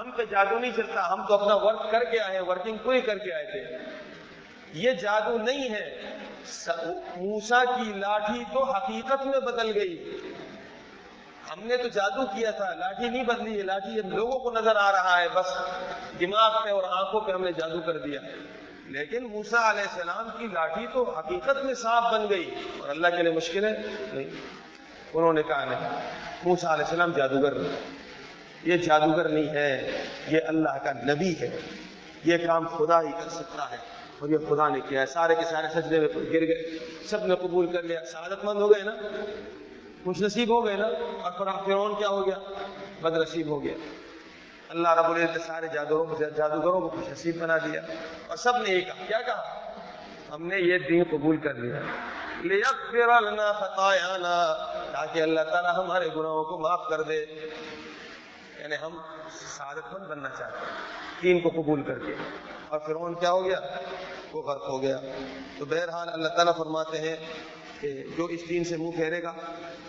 ہم 0.01 0.11
پہ 0.11 0.25
جادو 0.25 0.59
نہیں 0.59 0.73
چلتا، 0.77 1.13
ہم 1.13 1.27
تو 1.27 1.35
اپنا 1.35 1.55
ورک 1.55 1.91
کر 1.91 2.05
کے 2.05 2.21
آئے 2.21 2.41
ورکنگ 2.41 2.77
پوری 2.77 3.01
کر 3.01 3.19
کے 3.19 3.35
آئے 3.35 3.45
تھے۔ 3.45 3.79
یہ 4.73 4.91
جادو 4.91 5.39
نہیں 5.39 5.75
ہے۔ 5.75 6.17
موسیٰ 7.17 7.65
کی 7.65 7.93
لاٹھی 7.93 8.45
تو 8.53 8.65
حقیقت 8.65 9.27
میں 9.27 9.41
بدل 9.41 9.81
گئی۔ 9.81 10.19
ہم 11.53 11.67
نے 11.67 11.77
تو 11.77 11.89
جادو 11.89 12.27
کیا 12.27 12.51
تھا، 12.51 12.75
لاٹھی 12.75 13.09
نہیں 13.09 13.25
بدلی 13.25 13.59
ہے، 13.59 13.63
لاٹھی 13.63 14.03
لوگوں 14.09 14.39
کو 14.39 14.51
نظر 14.51 14.77
آ 14.77 14.93
رہا 14.93 15.21
ہے، 15.21 15.27
بس 15.35 15.47
دماغ 16.21 16.65
پہ 16.65 16.71
اور 16.71 16.83
آنکھوں 16.89 17.21
پہ 17.21 17.33
ہم 17.33 17.45
نے 17.45 17.53
جادو 17.53 17.81
کر 17.81 17.99
دیا۔ 17.99 18.21
لیکن 18.87 19.25
موسیٰ 19.25 19.71
علیہ 19.71 19.83
السلام 19.83 20.29
کی 20.39 20.47
لاٹھی 20.47 20.87
تو 20.93 21.11
حقیقت 21.11 21.65
میں 21.65 21.75
صاف 21.75 22.13
بن 22.13 22.27
گئی۔ 22.31 22.55
اور 22.81 22.89
اللہ 22.89 23.07
کے 23.17 23.23
لیے 23.23 23.33
مشکل 23.33 23.65
ہے؟ 23.65 23.73
نہیں۔ 24.13 24.31
انہوں 25.15 25.33
نے 25.33 25.43
کہا 25.43 25.65
نہیں۔ 25.65 25.89
موسیٰ 26.45 26.71
علیہ 26.71 26.85
السلام 26.85 27.13
جادوگر 27.13 27.53
یہ 28.63 28.77
جادوگر 28.77 29.29
نہیں 29.29 29.49
ہے، 29.49 30.05
یہ 30.29 30.41
اللہ 30.47 30.79
کا 30.85 30.93
نبی 30.93 31.35
ہے۔ 31.41 31.61
یہ 32.25 32.37
کام 32.47 32.67
خدا 32.67 33.03
ہی 33.03 33.13
کر 33.13 33.29
سکتا 33.29 33.71
ہے۔ 33.71 33.77
اور 34.19 34.29
یہ 34.29 34.39
خدا 34.49 34.69
نے 34.69 34.81
کیا 34.89 35.01
ہے؟ 35.01 35.07
سارے 35.07 35.35
کے 35.35 35.45
سارے 35.45 35.81
سجدے 35.81 36.01
میں 36.01 36.09
گر 36.09 36.47
گئے۔ 36.47 36.79
سب 37.07 37.27
نے 37.27 37.35
قبول 37.35 37.73
کر 37.73 37.83
لیا۔ 37.83 38.05
سعادت 38.05 38.45
مند 38.45 38.59
ہو 38.59 38.75
گئے 38.75 38.83
نا؟ 38.83 38.93
خوش 40.07 40.21
نصیب 40.21 40.51
ہو 40.51 40.67
گئے 40.67 40.77
نا؟ 40.77 40.87
اور 41.23 41.33
فرعون 41.39 41.95
کیا 41.95 42.09
ہو 42.09 42.27
گیا؟ 42.27 42.39
بد 43.01 43.17
نصیب 43.17 43.47
ہو 43.49 43.63
گیا۔ 43.63 43.75
اللہ 44.69 44.89
رب 44.89 45.11
العزت 45.11 45.47
سارے 45.47 45.67
جادوگروں 45.75 46.17
کو 46.17 46.25
جادوگروں 46.37 46.81
کو 46.81 46.89
خوش 46.89 47.09
نصیب 47.09 47.41
بنا 47.41 47.59
دیا۔ 47.59 47.81
اور 48.27 48.37
سب 48.37 48.57
نے 48.57 48.71
یہ 48.71 48.81
کہا۔ 48.81 49.07
کیا 49.07 49.23
کہا؟ 49.23 49.73
ہم 50.35 50.47
نے 50.47 50.57
یہ 50.57 50.79
دین 50.79 51.05
قبول 51.11 51.37
کر 51.37 51.55
لیا۔ 51.55 51.81
لیغفر 52.43 53.21
لنا 53.21 53.53
خطایانا 53.53 54.57
تاکہ 54.93 55.23
اللہ 55.23 55.41
تعالی 55.41 55.69
ہمارے 55.77 56.09
گناہوں 56.17 56.45
کو 56.45 56.59
معاف 56.59 56.81
کر 56.91 57.03
دے۔ 57.03 57.25
یعنی 58.59 58.75
ہم 58.83 58.99
سعادت 59.31 59.93
مند 59.93 60.07
بننا 60.07 60.29
چاہتے 60.39 60.59
ہیں۔ 60.59 60.73
دین 61.23 61.41
کو 61.41 61.63
قبول 61.63 61.83
کر 61.83 61.99
کے۔ 61.99 62.15
اور 62.69 62.81
فرعون 62.81 63.15
کیا 63.15 63.31
ہو 63.31 63.45
گیا؟ 63.45 63.61
وہ 64.33 64.43
غرق 64.43 64.69
ہو 64.69 64.83
گیا۔ 64.83 64.97
تو 65.59 65.65
بہرحال 65.65 66.09
اللہ 66.13 66.29
تعالیٰ 66.29 66.57
فرماتے 66.57 67.01
ہیں 67.01 67.17
کہ 67.81 68.05
جو 68.17 68.25
اس 68.25 68.41
دین 68.49 68.65
سے 68.65 68.77
منہ 68.77 68.91
پھیرے 68.91 69.23
گا، 69.23 69.33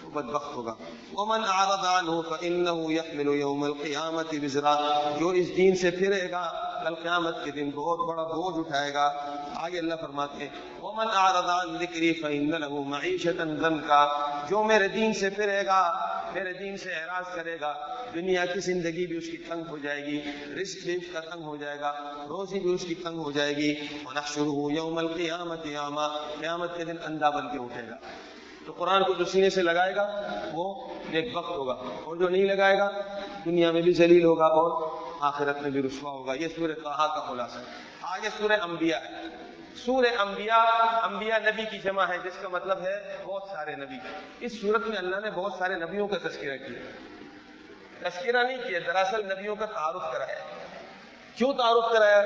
وہ 0.04 0.10
بدبخت 0.10 0.56
ہوگا۔ 0.56 0.74
ومن 1.14 1.40
اعرض 1.48 1.86
عنه 1.86 2.22
فانه 2.30 2.92
يحمل 2.92 3.40
يوم 3.40 3.64
القيامه 3.64 4.44
وزرا۔ 4.44 5.02
جو 5.20 5.30
اس 5.30 5.58
دین 5.58 5.76
سے 5.76 5.92
پھرے 5.92 6.32
گا، 6.32 6.52
کل 6.84 6.96
قیامت 6.96 7.44
کے 7.44 7.52
دن 7.52 7.70
بہت 7.70 8.00
بڑا 8.08 8.24
بوجھ 8.24 8.68
اٹھائے 8.68 8.94
گا۔ 8.94 9.12
آگے 9.56 9.80
اللہ 9.80 9.96
فرماتے 10.02 10.38
ہیں، 10.38 10.82
ومن 10.82 11.06
اعرض 11.14 11.50
عن 11.50 11.78
ذکری 11.78 12.14
فان 12.14 12.50
له 12.50 12.84
معيشه 12.84 13.60
ضنكا 13.60 14.08
جو 14.50 14.64
میرے 14.64 14.88
دین 14.88 15.14
سے 15.14 15.30
پھرے 15.30 15.66
گا 15.66 16.17
میرے 16.38 16.54
دین 16.54 16.78
سے 16.78 16.92
اعراض 16.92 17.36
کرے 17.36 17.58
گا، 17.62 17.96
دنیا 18.16 18.46
کی 18.46 18.60
زندگی 18.60 19.08
بھی 19.08 19.18
اس 19.18 19.30
کی 19.30 19.38
تنگ 19.38 19.64
ہو 19.70 19.78
جائے 19.78 20.06
گی، 20.06 20.22
رزق 20.62 20.86
بھی 20.86 20.96
اس 20.96 21.14
کا 21.14 21.20
تنگ 21.20 21.44
ہو 21.44 21.56
جائے 21.56 21.80
گا، 21.80 22.12
روزی 22.30 22.60
بھی 22.60 22.74
اس 22.74 22.86
کی 22.88 22.96
تنگ 22.96 23.18
ہو 23.18 23.32
جائے 23.32 23.56
گی۔ 23.56 23.76
ونحشره 24.06 24.76
يوم 24.76 24.98
القيامه 24.98 25.56
ياما 25.66 26.08
قیامت 26.08 26.78
کے 26.78 26.86
دن 26.86 26.96
اندھا 27.06 27.30
بن 27.30 27.52
کے 27.52 27.58
اٹھے 27.64 27.82
گا۔ 27.90 27.96
تو 28.66 28.72
قرآن 28.72 29.04
کو 29.04 29.14
جو 29.14 29.26
سینے 29.26 29.50
سے 29.50 29.62
لگائے 29.62 29.96
گا، 29.96 30.28
وہ 30.54 30.94
ایک 31.12 31.38
وقت 31.38 31.50
ہوگا۔ 31.50 31.74
اور 32.04 32.16
جو 32.16 32.30
نہیں 32.30 32.46
لگائے 32.46 32.78
گا، 32.78 32.90
دنیا 33.46 33.72
میں 33.72 33.82
بھی 33.82 33.92
ذلیل 33.92 34.24
ہوگا 34.24 34.46
اور 34.46 34.98
آخرت 35.20 35.62
میں 35.62 35.72
بھی 35.72 35.82
رسوا 35.82 36.12
ہوگا۔ 36.12 36.34
یہ 36.34 36.48
سورہ 36.56 36.72
کہا 36.72 37.08
کا 37.08 37.28
خلاصہ۔ 37.30 37.60
ہے 37.60 37.64
آگے 38.02 38.30
سورہ 38.38 38.54
انبیاء۔ 38.62 39.00
ہے 39.00 39.47
سورہ 39.86 40.22
انبیاء 40.22 40.64
انبیاء 41.04 41.38
نبی 41.38 41.64
کی 41.72 41.80
جمع 41.80 42.04
ہے، 42.04 42.18
جس 42.24 42.34
کا 42.42 42.48
مطلب 42.48 42.82
ہے 42.82 43.18
بہت 43.24 43.50
سارے 43.50 43.76
نبی۔ 43.76 43.96
اس 44.40 44.62
صورت 44.62 44.88
میں 44.88 44.98
اللہ 44.98 45.16
نے 45.16 45.32
بہت 45.32 45.54
سارے 45.60 45.76
نبیوں 45.76 46.08
کا 46.08 46.18
تذکرہ 46.18 46.58
کیا۔ 46.58 46.80
تذکرہ 48.10 48.44
نہیں 48.44 48.58
کیا، 48.58 48.80
دراصل 48.88 49.26
نبیوں 49.26 49.56
کا 49.56 49.66
تعارف 49.66 50.14
کرایا۔ 50.14 50.46
کیوں 51.36 51.54
تعارف 51.54 51.94
کرایا؟ 51.94 52.24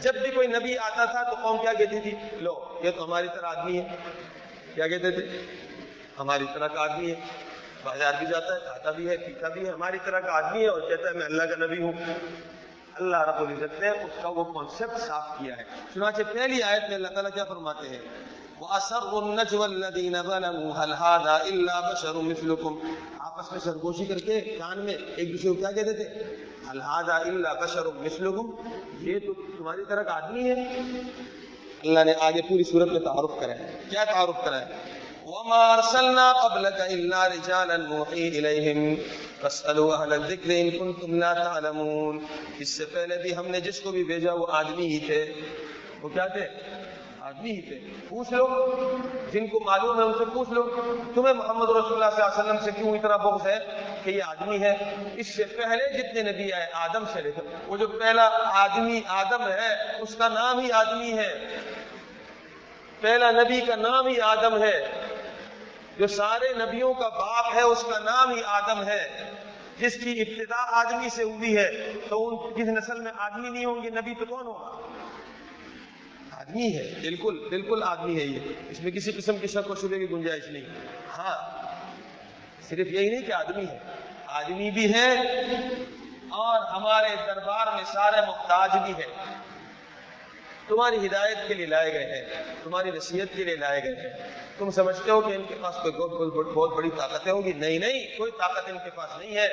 جب 0.00 0.14
بھی 0.14 0.30
کوئی 0.30 0.48
نبی 0.48 0.78
آتا 0.78 1.04
تھا 1.04 1.22
تو 1.22 1.36
قوم 1.42 1.62
کیا 1.62 1.72
کہتی 1.72 2.00
تھی؟ 2.00 2.14
لو، 2.32 2.80
یہ 2.82 2.90
تو 2.90 3.04
ہماری 3.04 3.28
طرح 3.34 3.46
آدمی 3.46 3.80
ہے۔ 3.80 3.96
کیا 4.74 4.88
کہتے 4.88 5.10
تھے؟ 5.10 5.42
ہماری 6.18 6.44
طرح 6.54 6.68
کا 6.68 6.80
آدمی 6.80 7.10
ہے۔ 7.10 7.20
بازار 7.82 8.12
بھی 8.18 8.26
جاتا 8.26 8.54
ہے، 8.54 8.60
کھاتا 8.60 8.90
بھی 8.90 9.08
ہے، 9.08 9.16
پیتا 9.16 9.48
بھی 9.48 9.66
ہے، 9.66 9.72
ہماری 9.72 9.98
طرح 10.04 10.20
کا 10.20 10.32
آدمی 10.32 10.62
ہے 10.62 10.68
اور 10.68 10.80
کہتا 10.80 11.08
ہے 11.08 11.14
میں 11.14 11.26
اللہ 11.26 11.42
کا 11.42 11.66
نبی 11.66 11.82
ہوں۔ 11.82 11.92
اللہ 12.94 13.16
رب 13.16 13.48
العزت 13.48 13.80
نے 13.80 13.88
اس 13.88 14.22
کا 14.22 14.28
وہ 14.28 14.44
کانسیپٹ 14.44 15.00
صاف 15.00 15.28
کیا 15.38 15.56
ہے۔ 15.56 15.62
چنانچہ 15.94 16.22
پہلی 16.32 16.62
آیت 16.62 16.82
میں 16.88 16.94
اللہ 16.94 17.08
تعالیٰ 17.08 17.30
کیا 17.34 17.44
فرماتے 17.44 17.88
ہیں؟ 17.88 17.98
وَأَسَرُّ 18.60 19.22
النَّجْوَ 19.22 19.64
الَّذِينَ 19.64 20.18
ظَلَمُوا، 20.18 20.84
هَلْ 20.84 20.94
هَذَا 20.94 21.38
إِلَّا 21.38 21.80
بَشَرٌ 21.80 22.14
مِثْلُكُمْ؟ 22.14 22.88
آپس 23.18 23.52
میں 23.52 23.60
سرگوشی 23.60 24.04
کر 24.04 24.18
کے 24.18 24.40
کان 24.40 24.78
میں 24.78 24.94
ایک 25.16 25.32
دوسرے 25.32 25.48
کو 25.48 25.54
کیا 25.54 25.72
کہتے 25.72 25.92
تھے؟ 25.92 26.04
هَلْ 26.68 26.82
هَذَا 26.82 27.18
إِلَّا 27.18 27.52
بَشَرٌ 27.52 27.92
مِثْلُكُمْ؟ 27.94 28.72
یہ 29.00 29.18
تو 29.18 29.32
تمہاری 29.32 29.84
طرح 29.88 30.02
کا 30.02 30.14
آدمی 30.14 30.50
ہے۔ 30.50 30.80
اللہ 31.82 32.04
نے 32.04 32.12
آگے 32.20 32.42
پوری 32.48 32.64
صورت 32.64 32.88
میں 32.88 33.00
تعارف 33.00 33.30
کرا 33.40 33.52
ہے۔ 33.52 33.80
کیا 33.90 34.04
تعارف 34.04 34.44
کرا 34.44 34.60
ہے؟ 34.60 35.02
وما 35.26 35.72
ارسلنا 35.72 36.32
قبلك 36.32 36.80
الا 36.80 37.28
رجالا 37.28 37.76
نوحي 37.76 38.28
اليهم 38.28 38.94
فاسالوا 39.42 39.96
اهل 39.96 40.12
الذكر 40.12 40.50
ان 40.50 40.70
كنتم 40.70 41.18
لا 41.18 41.32
تعلمون۔ 41.32 42.24
اس 42.58 42.68
سے 42.68 42.84
پہلے 42.84 43.16
بھی 43.16 43.36
ہم 43.36 43.46
نے 43.46 43.60
جس 43.60 43.80
کو 43.80 43.90
بھی 43.90 44.04
بھیجا 44.04 44.32
وہ 44.32 44.46
آدمی 44.50 44.86
ہی 44.86 44.98
تھے۔ 44.98 45.32
وہ 46.02 46.08
کیا 46.08 46.26
تھے؟ 46.26 46.48
آدمی 47.20 47.50
ہی 47.50 47.62
تھے۔ 47.62 47.78
پوچھ 48.08 48.32
لو۔ 48.32 48.46
جن 49.32 49.46
کو 49.46 49.60
معلوم 49.60 49.98
ہے 49.98 50.04
ان 50.04 50.12
سے 50.18 50.24
پوچھ 50.34 50.50
لو۔ 50.50 50.62
تمہیں 51.14 51.34
محمد 51.34 51.68
رسول 51.68 52.02
اللہ 52.02 52.16
صلی 52.16 52.22
اللہ 52.22 52.40
علیہ 52.40 52.52
وسلم 52.52 52.64
سے 52.64 52.70
کیوں 52.70 52.96
اتنا 52.96 53.16
بغض 53.16 53.46
ہے 53.46 53.58
کہ 54.04 54.10
یہ 54.10 54.22
آدمی 54.26 54.60
ہے؟ 54.60 54.94
اس 55.14 55.36
سے 55.36 55.44
پہلے 55.44 55.98
جتنے 55.98 56.32
نبی 56.32 56.52
آئے، 56.52 56.66
آدم 56.72 57.04
سے 57.12 57.20
لے 57.20 57.32
کر۔ 57.32 57.42
وہ 57.66 57.76
جو 57.76 57.86
پہلا 57.86 58.30
آدمی 58.42 59.00
آدم 59.08 59.42
ہے، 59.42 59.96
اس 60.00 60.14
کا 60.14 60.28
نام 60.28 60.58
ہی 60.58 60.72
آدمی 60.72 61.18
ہے۔ 61.18 61.58
پہلا 63.00 63.30
نبی 63.30 63.60
کا 63.60 63.76
نام 63.76 64.06
ہی 64.06 64.20
آدم 64.20 64.62
ہے۔ 64.62 64.88
جو 65.98 66.06
سارے 66.06 66.52
نبیوں 66.52 66.94
کا 66.94 67.08
باپ 67.08 67.54
ہے، 67.54 67.62
اس 67.62 67.84
کا 67.90 67.98
نام 67.98 68.34
ہی 68.34 68.40
آدم 68.46 68.82
ہے۔ 68.82 69.21
جس 69.82 69.94
کی 69.94 70.20
ابتدا 70.20 70.78
آدمی 70.80 71.08
سے 71.08 71.22
ہوئی 71.22 71.56
ہے، 71.56 71.92
تو 72.08 72.28
ان 72.28 72.54
جس 72.54 72.68
نسل 72.68 73.00
میں 73.00 73.12
آدمی 73.18 73.48
نہیں 73.48 73.64
ہوں 73.64 73.82
گے، 73.82 73.90
نبی 73.90 74.14
تو 74.14 74.24
کون 74.24 74.46
ہوگا؟ 74.46 74.80
آدمی 76.30 76.76
ہے۔ 76.76 76.94
بالکل 77.00 77.46
بالکل 77.50 77.82
آدمی 77.84 78.20
ہے 78.20 78.24
یہ۔ 78.24 78.38
اس 78.68 78.80
میں 78.80 78.90
کسی 78.90 79.12
قسم 79.12 79.38
کی 79.38 79.46
شک 79.46 79.70
و 79.70 79.74
شبے 79.74 79.98
کی 79.98 80.10
گنجائش 80.10 80.48
نہیں۔ 80.48 80.62
ہاں 81.18 81.62
صرف 82.68 82.86
یہی 82.86 83.10
نہیں 83.10 83.22
کہ 83.22 83.32
آدمی 83.32 83.64
ہے۔ 83.64 83.78
آدمی 84.26 84.70
بھی 84.70 84.94
ہے 84.94 85.20
اور 86.28 86.72
ہمارے 86.72 87.08
دربار 87.26 87.66
میں 87.76 87.84
سارے 87.84 88.26
محتاج 88.26 88.70
بھی 88.84 89.02
ہے 89.02 89.34
تمہاری 90.72 91.06
ہدایت 91.06 91.38
کے 91.48 91.54
لیے 91.54 91.66
لائے 91.66 91.92
گئے 91.92 92.04
ہیں، 92.04 92.54
تمہاری 92.64 92.90
نصیحت 92.90 93.36
کے 93.36 93.44
لیے 93.44 93.56
لائے 93.56 93.82
گئے 93.82 93.92
ہیں۔ 93.92 94.30
تم 94.58 94.70
سمجھتے 94.70 95.10
ہو 95.10 95.20
کہ 95.20 95.32
ان 95.34 95.42
کے 95.48 95.54
پاس 95.60 95.74
کوئی 95.82 96.52
بہت 96.52 96.72
بڑی 96.74 96.90
طاقتیں 96.96 97.32
ہوگی 97.32 97.52
نہیں 97.52 97.78
نہیں، 97.78 98.18
کوئی 98.18 98.32
طاقت 98.38 98.68
ان 98.68 98.78
کے 98.84 98.90
پاس 98.94 99.10
نہیں 99.18 99.36
ہے۔ 99.36 99.48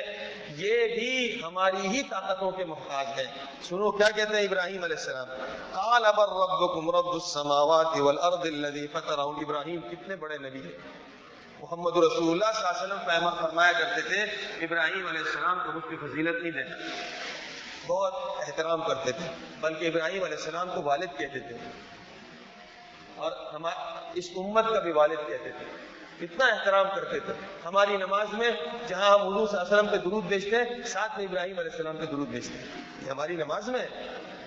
یہ 0.56 0.88
بھی 0.88 1.40
ہماری 1.42 1.86
ہی 1.86 2.02
طاقتوں 2.02 2.50
کے 2.50 2.64
محتاج 2.64 3.06
ہے 3.16 3.24
سنو 3.68 3.90
کیا 3.90 4.10
کہتے 4.10 4.36
ہیں 4.36 4.44
ابراہیم 4.44 4.84
علیہ 4.84 4.96
السلام؟ 4.96 5.28
قال 5.72 6.04
ابر 6.04 6.28
ربکم 6.28 6.90
رب 6.90 7.08
السماوات 7.08 8.00
والارض 8.00 8.46
الذي 8.46 8.86
فطرہ۔ 8.86 9.20
ابراہیم 9.20 9.80
کتنے 9.80 10.16
بڑے 10.16 10.38
نبی 10.38 10.62
ہیں۔ 10.62 10.78
محمد 11.60 11.96
رسول 11.96 12.42
اللہ 12.42 12.58
صلی 12.58 12.66
اللہ 12.66 12.94
علیہ 12.94 13.26
وسلم 13.26 13.46
فرمایا 13.46 13.72
کرتے 13.72 14.00
تھے، 14.08 14.22
ابراہیم 14.64 15.06
علیہ 15.06 15.20
السلام 15.20 15.58
کو 15.66 15.72
مجھ 15.72 15.90
کی 15.90 15.96
فضیلت 15.96 16.42
نہیں 16.42 16.52
دینا 16.52 16.76
بہت 17.86 18.14
احترام 18.16 18.80
کرتے 18.82 19.12
تھے، 19.12 19.26
بلکہ 19.60 19.86
ابراہیم 19.86 20.24
علیہ 20.24 20.36
السلام 20.36 20.68
کو 20.74 20.82
والد 20.82 21.18
کہتے 21.18 21.40
تھے۔ 21.40 21.56
اور 23.16 23.32
اس 24.14 24.30
امت 24.36 24.64
کا 24.72 24.80
بھی 24.80 24.92
والد 24.92 25.28
کہتے 25.28 25.50
تھے۔ 25.50 25.64
اتنا 26.20 26.44
احترام 26.44 26.86
کرتے 26.96 27.20
تھے۔ 27.20 27.32
ہماری 27.64 27.96
نماز 27.96 28.26
میں 28.32 28.50
جہاں 28.86 29.10
ہم 29.10 29.20
حضور 29.20 29.48
علیہ 29.48 29.60
وسلم 29.60 29.88
پہ 29.88 29.96
درود 29.96 30.24
بیچتے 30.24 30.56
ہیں، 30.56 30.82
ساتھ 30.86 31.18
میں 31.18 31.26
ابراہیم 31.26 31.58
علیہ 31.58 31.70
السلام 31.70 31.96
پہ 31.96 32.04
درود 32.04 32.28
بیچتے 32.28 32.58
ہیں۔ 32.58 32.82
یہ 33.06 33.10
ہماری 33.10 33.36
نماز 33.36 33.68
میں 33.68 33.86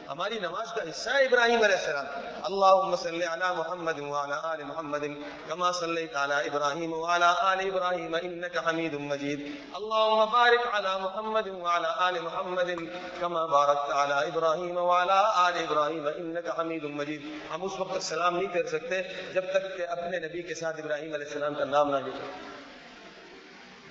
ہماری 0.10 0.40
نماز 0.40 0.72
کا 0.76 0.82
حصہ 0.90 1.10
ہے 1.10 1.24
ابراہیم 1.26 1.64
علیہ 1.64 1.76
السلام۔ 1.76 2.06
اللہم 2.44 2.96
صلی 2.96 3.26
علی 3.26 3.46
محمد 3.58 4.00
وعلا 4.00 4.40
آل 4.44 4.64
محمد 4.64 5.04
کما 5.48 5.72
صلیت 5.72 6.16
علی 6.16 6.36
ابراہیم 6.50 6.94
وعلا 6.94 7.34
آل 7.38 7.60
ابراہیم 7.60 8.16
انکا 8.22 8.62
حمید 8.70 8.94
مجید۔ 8.94 9.40
اللہم 9.74 10.26
بارک 10.32 10.68
علی 10.74 10.94
محمد 11.02 11.48
وعلا 11.48 11.92
آل 12.08 12.20
محمد 12.20 12.72
کما 13.20 13.46
بارکت 13.46 13.92
علی 13.92 14.14
ابراہیم 14.14 14.78
وعلا 14.78 15.22
آل 15.36 15.54
ابراہیم 15.58 16.08
انکا 16.08 16.62
حمید 16.62 16.84
مجید۔ 16.84 17.22
ہم 17.54 17.64
اس 17.64 17.80
وقت 17.80 18.04
سلام 18.04 18.38
نہیں 18.38 18.54
کر 18.54 18.68
سکتے 18.68 19.02
جب 19.34 19.44
تک 19.52 19.78
کہ 19.78 19.88
اپنے 19.90 20.20
نبی 20.20 20.42
کے 20.42 20.54
ساتھ 20.54 20.82
ابراہیم 20.82 21.14
علیہ 21.14 21.28
السلام 21.28 21.54
کا 21.54 21.66
نام 21.66 21.90
نہ 21.90 21.98
لکھیں۔ 21.98 22.63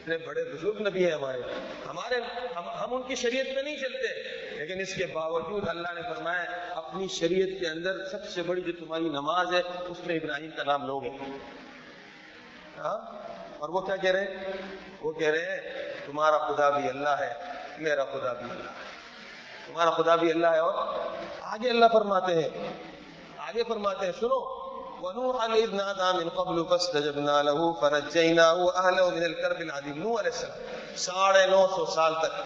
اتنے 0.03 0.17
بڑے 0.19 0.45
بزرگ 0.45 0.81
نبی 0.81 1.05
ہیں 1.05 1.13
ہمارے۔ 1.13 1.41
ہمارے 1.89 2.15
ہم, 2.57 2.69
ہم 2.69 2.95
ان 2.95 3.03
کی 3.03 3.15
شریعت 3.15 3.55
میں 3.55 3.63
نہیں 3.63 3.77
چلتے۔ 3.77 4.09
لیکن 4.57 4.81
اس 4.81 4.95
کے 4.95 5.07
باوجود 5.07 5.69
اللہ 5.69 5.89
نے 5.95 6.03
فرمایا 6.03 6.43
اپنی 6.75 7.09
شریعت 7.09 7.61
کے 7.61 7.69
اندر 7.69 8.05
سب 8.05 8.25
سے 8.29 8.43
بڑی 8.43 8.61
جو 8.61 8.73
تمہاری 8.73 9.09
نماز 9.09 9.55
ہے 9.55 9.61
اس 9.89 10.07
میں 10.07 10.17
ابراہیم 10.17 10.51
کا 10.57 10.63
نام 10.63 10.87
لوگ 10.87 11.03
ہاں؟ 12.79 13.23
اور 13.59 13.69
وہ 13.69 13.81
کیا 13.81 13.97
کہہ 13.97 14.11
رہے 14.11 14.21
ہیں؟ 14.21 14.53
وہ 15.01 15.13
کہہ 15.13 15.29
رہے 15.29 15.39
ہیں 15.39 15.93
تمہارا 16.07 16.39
خدا 16.39 16.71
بھی 16.71 16.89
اللہ 16.89 17.09
ہے 17.09 17.35
میرا 17.79 18.05
خدا 18.05 18.33
بھی 18.33 18.51
اللہ 18.51 18.71
ہے۔ 18.71 18.85
تمہارا 19.67 19.91
خدا 19.91 20.17
بھی 20.17 20.31
اللہ 20.31 20.47
ہے 20.47 20.59
اور 20.59 20.99
آگے 21.41 21.71
اللہ 21.71 21.87
فرماتے 21.93 22.35
ہیں۔ 22.35 22.73
آگے 23.39 23.63
فرماتے 23.69 24.07
ہیں 24.07 24.13
سنو۔ 24.21 24.62
ونوحا 25.03 25.47
اذ 25.47 25.71
نادى 25.75 26.09
من 26.17 26.29
قبل 26.29 26.59
فاستجبنا 26.71 27.37
له 27.47 27.71
فرجيناه 27.81 28.59
واهله 28.67 29.07
من 29.15 29.25
الكرب 29.29 29.61
العظيم. 29.61 29.97
نوح 30.03 30.21
علیہ 30.21 30.31
السلام 30.35 30.97
ساڑھے 31.05 31.47
نو 31.47 31.63
سو 31.77 31.87
سال 31.95 32.15
تک 32.23 32.37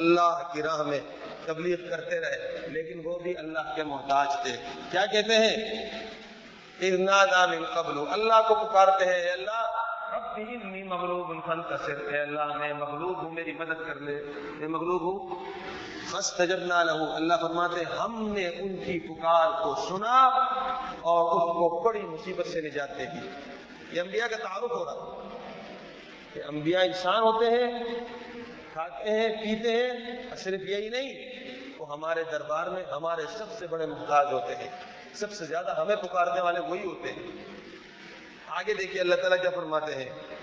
اللہ 0.00 0.44
کی 0.52 0.62
راہ 0.62 0.82
میں 0.82 1.00
تبلیغ 1.46 1.88
کرتے 1.90 2.20
رہے، 2.20 2.36
لیکن 2.66 3.00
وہ 3.04 3.18
بھی 3.18 3.36
اللہ 3.38 3.72
کے 3.76 3.82
محتاج 3.84 4.28
تھے۔ 4.42 4.56
کیا 4.90 5.06
کہتے 5.06 5.38
ہیں؟ 5.44 5.56
اذ 6.80 7.00
نادى 7.00 7.42
من 7.56 7.64
قبل، 7.74 7.98
اللہ 8.12 8.46
کو 8.48 8.54
پکارتے 8.54 9.04
ہیں 9.04 9.32
اللہ، 9.32 9.60
رب 10.14 10.40
انی 10.46 10.82
مغلوب 10.82 11.34
فانتصر، 11.46 11.98
اے 12.12 12.20
اللہ، 12.20 12.56
میں 12.58 12.72
مغلوب 12.74 13.22
ہوں، 13.22 13.30
میری 13.30 13.52
مدد 13.52 13.86
کر 13.86 14.00
لے، 14.06 14.22
میں 14.58 14.68
مغلوب 14.68 15.02
ہوں۔ 15.02 15.44
فاستجبنا 16.10 16.84
له. 16.84 17.14
اللہ 17.14 17.34
فرماتے 17.40 17.84
ہم 17.84 18.28
نے 18.28 18.48
ان 18.48 18.76
کی 18.76 18.98
پکار 18.98 19.62
کو 19.62 19.74
سنا 19.88 20.26
اور 21.00 21.36
اس 21.36 21.54
کو 21.54 21.82
بڑی 21.82 22.02
مصیبت 22.02 22.46
سے 22.46 22.60
نجات 22.60 22.98
دے 22.98 23.04
دی۔ 23.04 23.28
یہ 23.92 24.00
انبیاء 24.00 24.26
کا 24.26 24.36
تعارف 24.36 24.70
ہو 24.70 24.84
رہا 24.84 25.28
کہ 26.32 26.42
انبیاء 26.48 26.80
انسان 26.80 27.22
ہوتے 27.22 27.46
ہیں، 27.46 27.84
کھاتے 28.72 29.10
ہیں، 29.10 29.28
پیتے 29.28 29.72
ہیں 29.72 30.22
صرف 30.36 30.60
یہی 30.60 30.88
نہیں، 30.88 31.34
وہ 31.78 31.92
ہمارے 31.92 32.24
دربار 32.32 32.66
میں 32.66 32.84
ہمارے 32.92 33.22
سب 33.38 33.44
سے 33.58 33.66
بڑے 33.66 33.86
محتاج 33.86 34.26
ہوتے 34.32 34.56
ہیں۔ 34.56 34.68
سب 35.14 35.32
سے 35.32 35.44
زیادہ 35.44 35.80
ہمیں 35.80 35.96
پکارنے 35.96 36.40
والے 36.40 36.60
وہی 36.60 36.84
ہوتے 36.84 37.12
ہیں۔ 37.12 37.44
آگے 38.48 38.74
دیکھیے 38.74 39.00
اللہ 39.00 39.14
تعالیٰ 39.14 39.40
کیا 39.40 39.50
فرماتے 39.50 39.94
ہیں۔ 39.94 40.33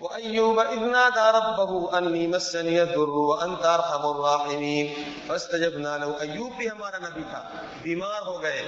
وَأَيُّوبَ 0.00 0.60
إِذْ 0.60 0.80
نَادَى 0.80 1.38
رَبَّهُ 1.38 1.98
أَنِّي 1.98 2.26
مَسَّنِيَ 2.26 2.80
الضُّرُّ 2.80 3.08
وَأَنْتَ 3.08 3.66
أَرْحَمُ 3.66 4.04
الرَّاحِمِينَ. 4.04 4.86
فَاسْتَجَبْنَا 5.26 5.96
لَهُ. 5.96 6.14
ایوب 6.20 6.52
بھی 6.56 6.68
ہمارا 6.68 6.98
نبی 6.98 7.22
تھا. 7.30 7.48
بیمار 7.82 8.22
ہو 8.26 8.42
گئے. 8.42 8.62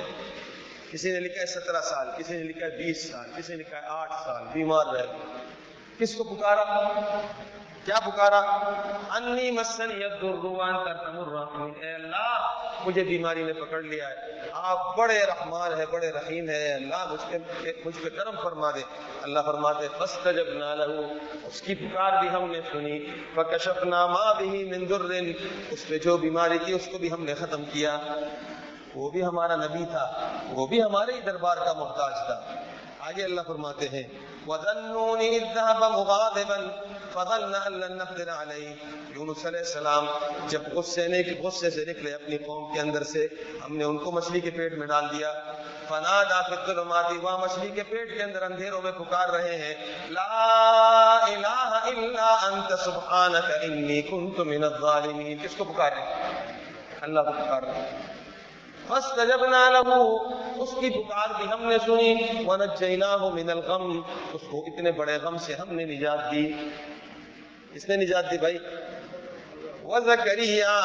کسی 0.90 1.12
نے 1.12 1.20
لکھا 1.20 1.40
ہے 1.40 1.46
سترہ 1.46 1.80
سال، 1.80 2.08
کسی 2.16 2.36
نے 2.36 2.42
لکھا 2.42 2.66
ہے 2.66 2.70
بیس 2.70 3.10
سال، 3.10 3.30
کسی 3.36 3.52
نے 3.52 3.58
لکھا 3.58 3.76
ہے 3.76 3.86
آٹھ 3.86 4.12
سال، 4.24 4.42
بیمار 4.52 4.86
رہے. 4.86 5.06
کس 5.98 6.14
کو 6.14 6.24
پکارا؟ 6.24 6.62
کیا 7.88 8.10
پکارا؟ 8.10 8.38
انی 9.10 9.50
مسن 9.50 9.90
یدروان 9.90 10.74
ترتم 10.84 11.18
الرحمن 11.18 11.70
اے 11.80 11.94
اللہ، 11.94 12.52
مجھے 12.86 13.04
بیماری 13.04 13.42
نے 13.42 13.52
پکڑ 13.52 13.82
لیا 13.82 14.08
ہے۔ 14.08 14.14
آپ 14.52 14.96
بڑے 14.96 15.24
رحمان 15.24 15.80
ہے 15.80 15.86
بڑے 15.86 16.10
رحیم 16.10 16.48
ہے 16.48 16.74
اللہ، 16.74 17.12
مجھ 17.12 17.20
پہ 17.30 17.38
مجھ 17.84 17.98
پہ 17.98 18.08
کرم 18.08 18.34
فرما 18.42 18.70
دے۔ 18.70 18.80
اللہ 19.22 19.38
فرماتے 19.46 19.88
فاستجبنا 19.98 20.74
له۔ 20.74 21.02
اس 21.44 21.62
کی 21.62 21.74
پکار 21.74 22.20
بھی 22.20 22.28
ہم 22.28 22.50
نے 22.50 22.60
سنی۔ 22.72 23.06
فکشفنا 23.34 24.06
ما 24.06 24.32
به 24.32 24.54
من 24.54 24.86
ذر 24.86 25.32
اس 25.70 25.88
پہ 25.88 25.98
جو 25.98 26.16
بیماری 26.16 26.58
تھی، 26.58 26.72
اس 26.72 26.88
کو 26.92 26.98
بھی 26.98 27.12
ہم 27.12 27.24
نے 27.24 27.34
ختم 27.34 27.64
کیا۔ 27.64 27.98
وہ 28.94 29.10
بھی 29.10 29.24
ہمارا 29.24 29.56
نبی 29.56 29.84
تھا، 29.90 30.28
وہ 30.50 30.66
بھی 30.66 30.82
ہمارے 30.82 31.12
ہی 31.12 31.20
دربار 31.20 31.56
کا 31.56 31.72
محتاج 31.72 32.12
تھا۔ 32.26 32.40
آگے 33.00 33.24
اللہ 33.24 33.40
فرماتے 33.46 33.88
ہیں، 33.88 34.02
وَذَنُّونِ 34.46 35.24
اِذْ 35.24 35.54
ذَهَبَ 35.54 35.86
مُغَاضِبًا۔ 35.90 36.87
فَظَنَّ 37.12 37.56
أَن 37.66 37.72
لَّن 37.72 37.98
نَّقْدِرَ 37.98 38.30
عَلَيْهِ 38.30 38.74
یونس 39.16 39.46
علیہ 39.46 39.58
السلام 39.58 40.06
جب 40.48 40.62
غصے 40.72 41.08
نے 41.08 41.22
غصے 41.42 41.70
سے 41.70 41.84
نکلے 41.84 42.14
اپنی 42.14 42.38
قوم 42.38 42.74
کے 42.74 42.80
اندر 42.80 43.02
سے، 43.02 43.26
ہم 43.64 43.76
نے 43.76 43.84
ان 43.84 43.98
کو 43.98 44.10
مچھلی 44.10 44.40
کے 44.40 44.50
پیٹ 44.50 44.74
میں 44.74 44.86
ڈال 44.86 45.04
دیا۔ 45.18 45.32
فنادا 45.88 46.42
فی 46.42 46.54
الظلمات، 46.54 47.04
وہاں 47.22 47.38
مچھلی 47.38 47.68
کے 47.68 47.82
پیٹ 47.82 48.16
کے 48.16 48.22
اندر 48.22 48.42
اندھیروں 48.42 48.82
میں 48.82 48.92
پکار 48.92 49.28
رہے 49.28 49.56
ہیں۔ 49.56 49.74
لا 50.10 51.18
الہ 51.22 51.80
الا 51.84 52.38
انت 52.46 52.72
سبحانک 52.84 53.50
انی 53.62 54.02
کنت 54.02 54.38
من 54.38 54.64
الظالمین 54.64 55.38
کس 55.42 55.54
کو 55.56 55.64
پکار 55.64 55.92
رہے 55.92 56.02
ہیں 56.02 56.42
اللہ 57.00 57.20
کو 57.20 57.32
پکار 57.32 57.62
رہے 57.62 57.74
ہیں۔ 57.74 58.17
فاستجبنا 58.88 59.70
له. 59.70 60.04
اس 60.56 60.74
کی 60.80 60.90
پکار 60.90 61.28
بھی 61.36 61.52
ہم 61.52 61.62
نے 61.62 61.78
سنی. 61.86 62.14
ونجیناه 62.46 63.28
من 63.32 63.50
الغم. 63.50 64.00
اس 64.32 64.40
کو 64.50 64.64
اتنے 64.66 64.92
بڑے 64.92 65.16
غم 65.16 65.38
سے 65.38 65.54
ہم 65.54 65.74
نے 65.74 65.84
نجات 65.84 66.32
دی. 66.32 66.52
اس 67.72 67.88
نے 67.88 67.96
نجات 67.96 68.30
دی 68.30 68.38
بھائی؟ 68.38 68.58
وزکریا 69.88 70.78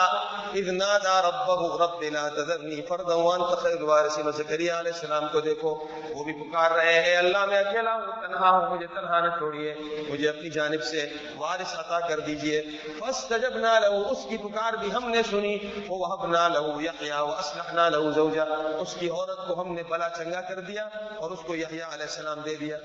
اذ 0.60 0.68
نادا 0.72 1.16
ربه 1.28 1.62
رب 1.84 2.02
لا 2.14 2.28
تذرني 2.36 2.82
فردا 2.90 3.16
وانت 3.16 3.50
خير 3.62 3.78
الوارثين. 3.78 4.32
زکریا 4.38 4.80
علیہ 4.80 4.92
السلام 4.92 5.26
کو 5.32 5.40
دیکھو، 5.48 5.72
وہ 6.14 6.24
بھی 6.24 6.34
پکار 6.34 6.72
رہے 6.72 6.94
ہیں 7.04 7.16
اللہ 7.18 7.46
میں 7.46 7.58
اکیلا 7.58 7.94
ہوں، 7.94 8.12
تنہا 8.22 8.50
ہوں، 8.50 8.70
مجھے 8.76 8.88
تنہا 8.94 9.20
نہ 9.20 9.30
چھوڑیے، 9.38 9.74
مجھے 10.10 10.30
اپنی 10.30 10.50
جانب 10.58 10.84
سے 10.92 11.06
وارث 11.38 11.74
عطا 11.80 12.00
کر 12.08 12.20
دیجیے 12.28 12.62
فاستجبنا 13.00 13.74
له، 13.80 14.12
اس 14.12 14.26
کی 14.30 14.38
پکار 14.38 14.74
بھی 14.84 14.92
ہم 14.94 15.10
نے 15.10 15.22
سنی 15.30 15.54
ووهبنا 15.90 16.48
له 16.56 16.66
يحيى 16.88 17.22
واصلحنا 17.30 17.90
له 17.96 18.12
زوجا 18.20 18.46
اس 18.84 18.96
کی 19.00 19.10
عورت 19.10 19.48
کو 19.48 19.62
ہم 19.62 19.74
نے 19.74 19.84
بلا 19.90 20.10
چنگا 20.18 20.42
کر 20.50 20.60
دیا 20.70 20.88
اور 21.18 21.32
اس 21.32 21.42
کو 21.48 21.56
یحییٰ 21.56 21.90
علیہ 21.94 22.10
السلام 22.12 22.40
دے 22.46 22.56
دیا۔ 22.56 22.78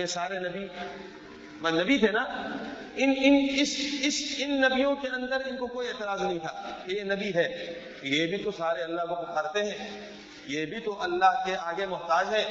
یہ 0.00 0.06
سارے 0.16 0.38
نبی 0.48 0.66
میں 1.62 1.72
نبی 1.72 1.98
تھے 1.98 2.10
نا، 2.12 2.20
ان 2.96 3.14
ان، 3.24 3.46
اس 3.58 3.76
اس، 4.02 4.22
ان 4.38 4.60
نبیوں 4.60 4.96
کے 4.96 5.08
اندر 5.08 5.36
ان 5.46 5.56
کو 5.56 5.66
کوئی 5.66 5.88
اعتراض 5.88 6.22
نہیں 6.22 6.38
تھا 6.38 6.78
کہ 6.86 6.92
یہ 6.92 7.02
نبی 7.02 7.34
ہے۔ 7.34 7.74
یہ 8.02 8.26
بھی 8.26 8.36
تو 8.36 8.50
سارے 8.50 8.82
اللہ 8.82 9.02
کو 9.02 9.14
پکارتے 9.14 9.64
ہیں، 9.64 10.10
یہ 10.46 10.66
بھی 10.66 10.80
تو 10.80 11.02
اللہ 11.02 11.42
کے 11.46 11.56
آگے 11.56 11.86
محتاج 11.86 12.26
ہے 12.34 12.44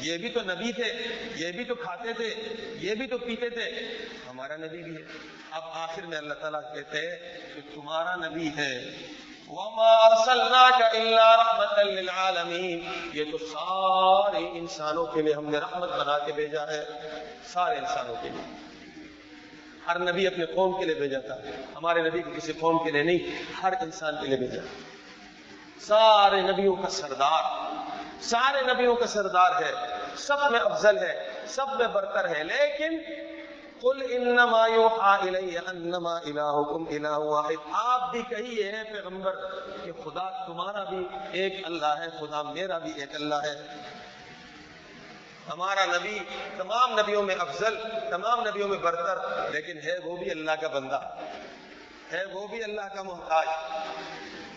یہ 0.00 0.18
بھی 0.18 0.28
تو 0.28 0.40
نبی 0.42 0.72
تھے، 0.72 0.92
یہ 1.36 1.52
بھی 1.52 1.64
تو 1.64 1.74
کھاتے 1.74 2.12
تھے، 2.12 2.34
یہ 2.80 2.94
بھی 2.94 3.06
تو 3.06 3.18
پیتے 3.18 3.50
تھے۔ 3.50 3.64
ہمارا 4.30 4.56
نبی 4.56 4.82
بھی 4.82 4.96
ہے۔ 4.96 5.02
اب 5.50 5.62
آخر 5.64 6.02
میں 6.02 6.18
اللہ 6.18 6.34
تعالیٰ 6.34 6.74
کہتے 6.74 6.98
ہیں 6.98 7.38
کہ 7.54 7.60
تمہارا 7.74 8.28
نبی 8.28 8.50
ہے۔ 8.56 8.96
وما 9.50 9.90
ارسلناك 10.06 10.82
الا 10.82 11.36
رحمتا 11.36 11.82
للعالمین 11.82 12.80
یہ 13.12 13.24
تو 13.30 13.38
سارے 13.38 14.44
انسانوں 14.58 15.06
کے 15.06 15.22
لیے 15.22 15.34
ہم 15.34 15.50
نے 15.50 15.58
رحمت 15.58 15.90
بنا 15.92 16.18
کے 16.18 16.32
بھیجا 16.32 16.66
ہے، 16.66 16.84
سارے 17.52 17.76
انسانوں 17.76 18.14
کے 18.22 18.28
لیے۔ 18.28 18.42
ہر 19.88 19.98
نبی 19.98 20.26
اپنے 20.26 20.46
قوم 20.46 20.78
کے 20.78 20.84
لیے 20.84 20.94
بھیجا 20.94 21.18
تھا، 21.18 21.36
ہمارے 21.76 22.02
نبی 22.02 22.22
کو 22.22 22.30
کسی 22.36 22.52
قوم 22.52 22.84
کے 22.84 22.90
لیے 22.90 23.02
نہیں، 23.02 23.18
ہر 23.62 23.72
انسان 23.80 24.14
کے 24.20 24.26
لیے 24.26 24.36
بھیجا۔ 24.36 24.62
سارے 25.80 26.40
نبیوں 26.40 26.76
کا 26.76 26.88
سردار، 26.88 27.42
سارے 28.20 28.74
نبیوں 28.74 28.96
کا 28.96 29.06
سردار 29.06 29.62
ہے، 29.62 29.72
سب 30.16 30.50
میں 30.50 30.60
افضل 30.60 30.98
ہے، 30.98 31.30
سب 31.46 31.66
میں 31.78 31.86
برتر 31.86 32.36
ہے، 32.36 32.44
لیکن 32.44 32.98
قل 33.80 34.06
انما 34.10 34.66
یوحا 34.66 35.14
الی 35.14 35.58
انما 35.58 36.16
الہکم 36.16 36.84
الہ 36.90 37.18
واحد۔ 37.18 37.68
آپ 37.72 38.12
بھی 38.12 38.22
کہیے 38.22 38.72
ہیں 38.72 38.84
پیغمبر 38.84 39.36
کہ 39.84 39.92
خدا 39.92 40.46
تمہارا 40.46 40.84
بھی 40.84 41.08
ایک 41.32 41.52
اللہ 41.64 41.86
ہے، 41.86 42.06
خدا 42.20 42.42
میرا 42.42 42.78
بھی 42.78 43.00
ایک 43.00 43.14
اللہ 43.14 43.34
ہے۔ 43.34 43.76
ہمارا 45.52 45.84
نبی 45.84 46.18
تمام 46.56 46.98
نبیوں 46.98 47.22
میں 47.22 47.34
افضل، 47.38 47.76
تمام 48.10 48.40
نبیوں 48.40 48.68
میں 48.68 48.78
برتر، 48.78 49.50
لیکن 49.50 49.78
ہے 49.78 49.98
وہ 50.04 50.16
بھی 50.16 50.30
اللہ 50.30 50.50
کا 50.60 50.68
بندہ۔ 50.68 51.00
ہے 52.12 52.24
وہ 52.24 52.46
بھی 52.46 52.64
اللہ 52.64 52.94
کا 52.94 53.02
محتاج۔ 53.02 53.46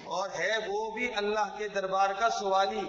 اور 0.04 0.30
ہے 0.40 0.52
وہ 0.68 0.92
بھی 0.92 1.12
اللہ 1.16 1.58
کے 1.58 1.68
دربار 1.68 2.10
کا 2.20 2.30
سوالی۔ 2.30 2.82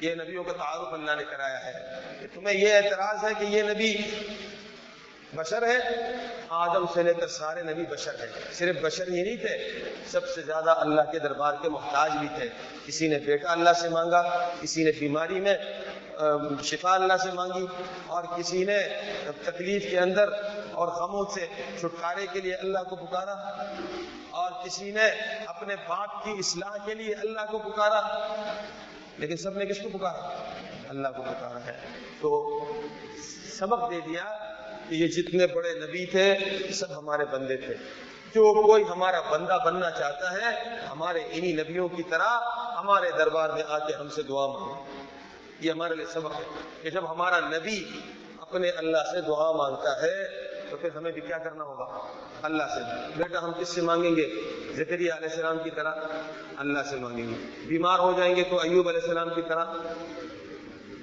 یہ 0.00 0.14
نبیوں 0.14 0.44
کا 0.44 0.52
تعارف 0.52 0.92
اللہ 0.92 1.10
نے 1.18 1.24
کرایا 1.24 1.66
ہے۔ 1.66 2.00
کہ 2.20 2.26
تمہیں 2.34 2.56
یہ 2.56 2.74
اعتراض 2.74 3.24
ہے 3.24 3.30
کہ 3.38 3.44
یہ 3.44 3.62
نبی 3.62 3.94
بشر 5.34 5.62
ہے۔ 5.62 5.78
آدم 6.48 6.84
سے 6.94 7.02
لے 7.02 7.14
کر 7.14 7.28
سارے 7.28 7.62
نبی 7.62 7.82
بشر 7.90 8.14
ہیں۔ 8.14 8.52
صرف 8.52 8.76
بشر 8.82 9.08
ہی 9.08 9.22
نہیں 9.22 9.36
تھے، 9.36 9.84
سب 10.10 10.28
سے 10.28 10.42
زیادہ 10.42 10.70
اللہ 10.70 11.02
کے 11.12 11.18
دربار 11.18 11.54
کے 11.62 11.68
محتاج 11.68 12.12
بھی 12.12 12.28
تھے۔ 12.38 12.48
کسی 12.86 13.08
نے 13.08 13.18
بیٹا 13.18 13.52
اللہ 13.52 13.70
سے 13.80 13.88
مانگا، 13.88 14.48
کسی 14.60 14.84
نے 14.84 14.90
بیماری 15.00 15.40
میں 15.40 15.58
شفا 16.62 16.94
اللہ 16.94 17.12
سے 17.22 17.32
مانگی 17.32 17.66
اور 18.06 18.24
کسی 18.36 18.64
نے 18.64 18.78
تکلیف 19.44 19.90
کے 19.90 19.98
اندر 19.98 20.28
اور 20.72 20.88
غموں 20.88 21.24
سے 21.34 21.46
چھٹکارے 21.80 22.26
کے 22.32 22.40
لیے 22.40 22.54
اللہ 22.54 22.78
کو 22.78 22.96
پکارا 22.96 23.32
اور 24.30 24.64
کسی 24.64 24.90
نے 24.90 25.06
اپنے 25.46 25.76
باپ 25.76 26.24
کی 26.24 26.30
اصلاح 26.30 26.76
کے 26.84 26.94
لیے 26.94 27.14
اللہ 27.14 27.40
کو 27.50 27.58
پکارا۔ 27.58 28.28
لیکن 29.18 29.36
سب 29.36 29.56
نے 29.56 29.66
کس 29.66 29.78
کو 29.78 29.98
پکارا؟ 29.98 30.50
اللہ 30.88 31.08
کو 31.16 31.22
پکارا 31.22 31.66
ہے۔ 31.66 31.80
تو 32.20 32.60
سبق 33.58 33.90
دے 33.90 34.00
دیا 34.00 34.47
یہ 34.90 35.08
جتنے 35.08 35.46
بڑے 35.46 35.74
نبی 35.74 36.06
تھے، 36.06 36.36
سب 36.72 36.98
ہمارے 36.98 37.24
بندے 37.24 37.56
تھے۔ 37.56 37.74
جو 38.34 38.66
کوئی 38.66 38.84
ہمارا 38.90 39.20
بندہ 39.30 39.58
بننا 39.64 39.90
چاہتا 39.90 40.32
ہے، 40.32 40.76
ہمارے 40.86 41.18
انہی 41.18 41.52
نبیوں 41.52 41.88
کی 41.88 42.02
طرح 42.02 42.40
ہمارے 42.76 43.10
دربار 43.18 43.50
میں 43.50 43.62
آ 43.68 43.78
کے 43.78 43.94
ہم 43.94 44.08
سے 44.08 44.22
دعا 44.22 44.46
مانگے۔ 44.46 45.02
یہ 45.60 45.70
ہمارے 45.70 45.94
لیے 45.94 46.06
سبق 46.06 46.40
ہے 46.40 46.44
کہ 46.82 46.90
جب 46.90 47.10
ہمارا 47.10 47.40
نبی 47.40 47.84
اپنے 48.40 48.70
اللہ 48.70 48.96
سے 48.96 49.20
دعا 49.20 49.52
مانگتا 49.52 50.02
ہے، 50.02 50.48
تو 50.70 50.76
پھر 50.76 50.88
ہمیں 50.96 51.12
بھی 51.12 51.20
کیا 51.20 51.38
کرنا 51.38 51.64
ہوگا؟ 51.64 51.98
اللہ 52.42 52.62
سے۔ 52.74 52.80
بیٹا، 53.16 53.42
ہم 53.42 53.52
کس 53.52 53.68
سے 53.68 53.80
مانگیں 53.80 54.16
گے؟ 54.16 54.30
زکریہ 54.74 55.12
علیہ 55.12 55.28
السلام 55.28 55.58
کی 55.64 55.70
طرح۔ 55.70 55.94
اللہ 56.56 56.78
سے 56.90 56.96
مانگیں 56.96 57.28
گے۔ 57.28 57.66
بیمار 57.66 57.98
ہو 57.98 58.12
جائیں 58.16 58.36
گے 58.36 58.42
تو 58.50 58.60
ایوب 58.60 58.88
علیہ 58.88 59.00
السلام 59.00 59.28
کی 59.34 59.42
طرح۔ 59.42 59.64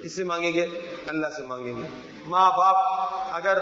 کس 0.02 0.16
سے 0.16 0.24
مانگیں 0.24 0.52
گے؟ 0.52 0.66
اللہ 1.06 1.26
سے 1.36 1.42
مانگیں 1.42 1.82
گے۔ 1.82 1.88
ماں 2.26 2.50
باپ 2.50 2.95
اگر 3.32 3.58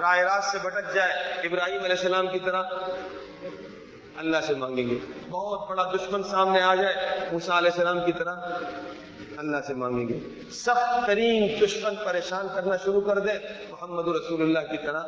رائے 0.00 0.22
راست 0.22 0.50
سے 0.50 0.58
بھٹک 0.62 0.94
جائے 0.94 1.12
ابراہیم 1.12 1.84
علیہ 1.84 1.96
السلام 1.96 2.28
کی 2.28 2.38
طرح 2.38 2.62
اللہ 4.16 4.36
سے 4.46 4.54
مانگیں 4.54 4.90
گے۔ 4.90 4.98
بہت 5.30 5.68
بڑا 5.68 5.92
دشمن 5.94 6.22
سامنے 6.22 6.60
آ 6.60 6.74
جائے 6.74 6.96
موسیٰ 7.32 7.56
علیہ 7.56 7.70
السلام 7.70 8.04
کی 8.04 8.12
طرح 8.12 8.36
اللہ 9.36 9.56
سے 9.66 9.74
مانگیں 9.74 10.08
گے۔ 10.08 10.18
سخت 10.50 11.06
ترین 11.06 11.64
دشمن 11.64 11.94
پریشان 12.04 12.46
کرنا 12.54 12.76
شروع 12.76 13.00
کر 13.00 13.18
دے 13.18 13.32
محمد 13.70 14.16
رسول 14.16 14.42
اللہ 14.42 14.72
کی 14.72 14.86
طرح 14.86 15.02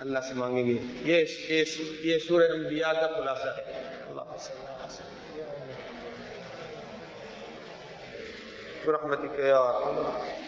اللہ 0.00 0.18
سے 0.28 0.34
مانگیں 0.34 0.66
گے۔ 0.66 0.78
یہ 1.00 1.24
یہ, 2.02 2.18
سورہ 2.18 2.44
انبیاء 2.54 2.92
کا 2.92 3.06
خلاصہ 3.06 3.48
ہے۔ 3.56 3.62
اللہ 4.08 4.22
برحمتك 8.86 9.40
يا 9.40 9.72
رب۔ 9.72 10.45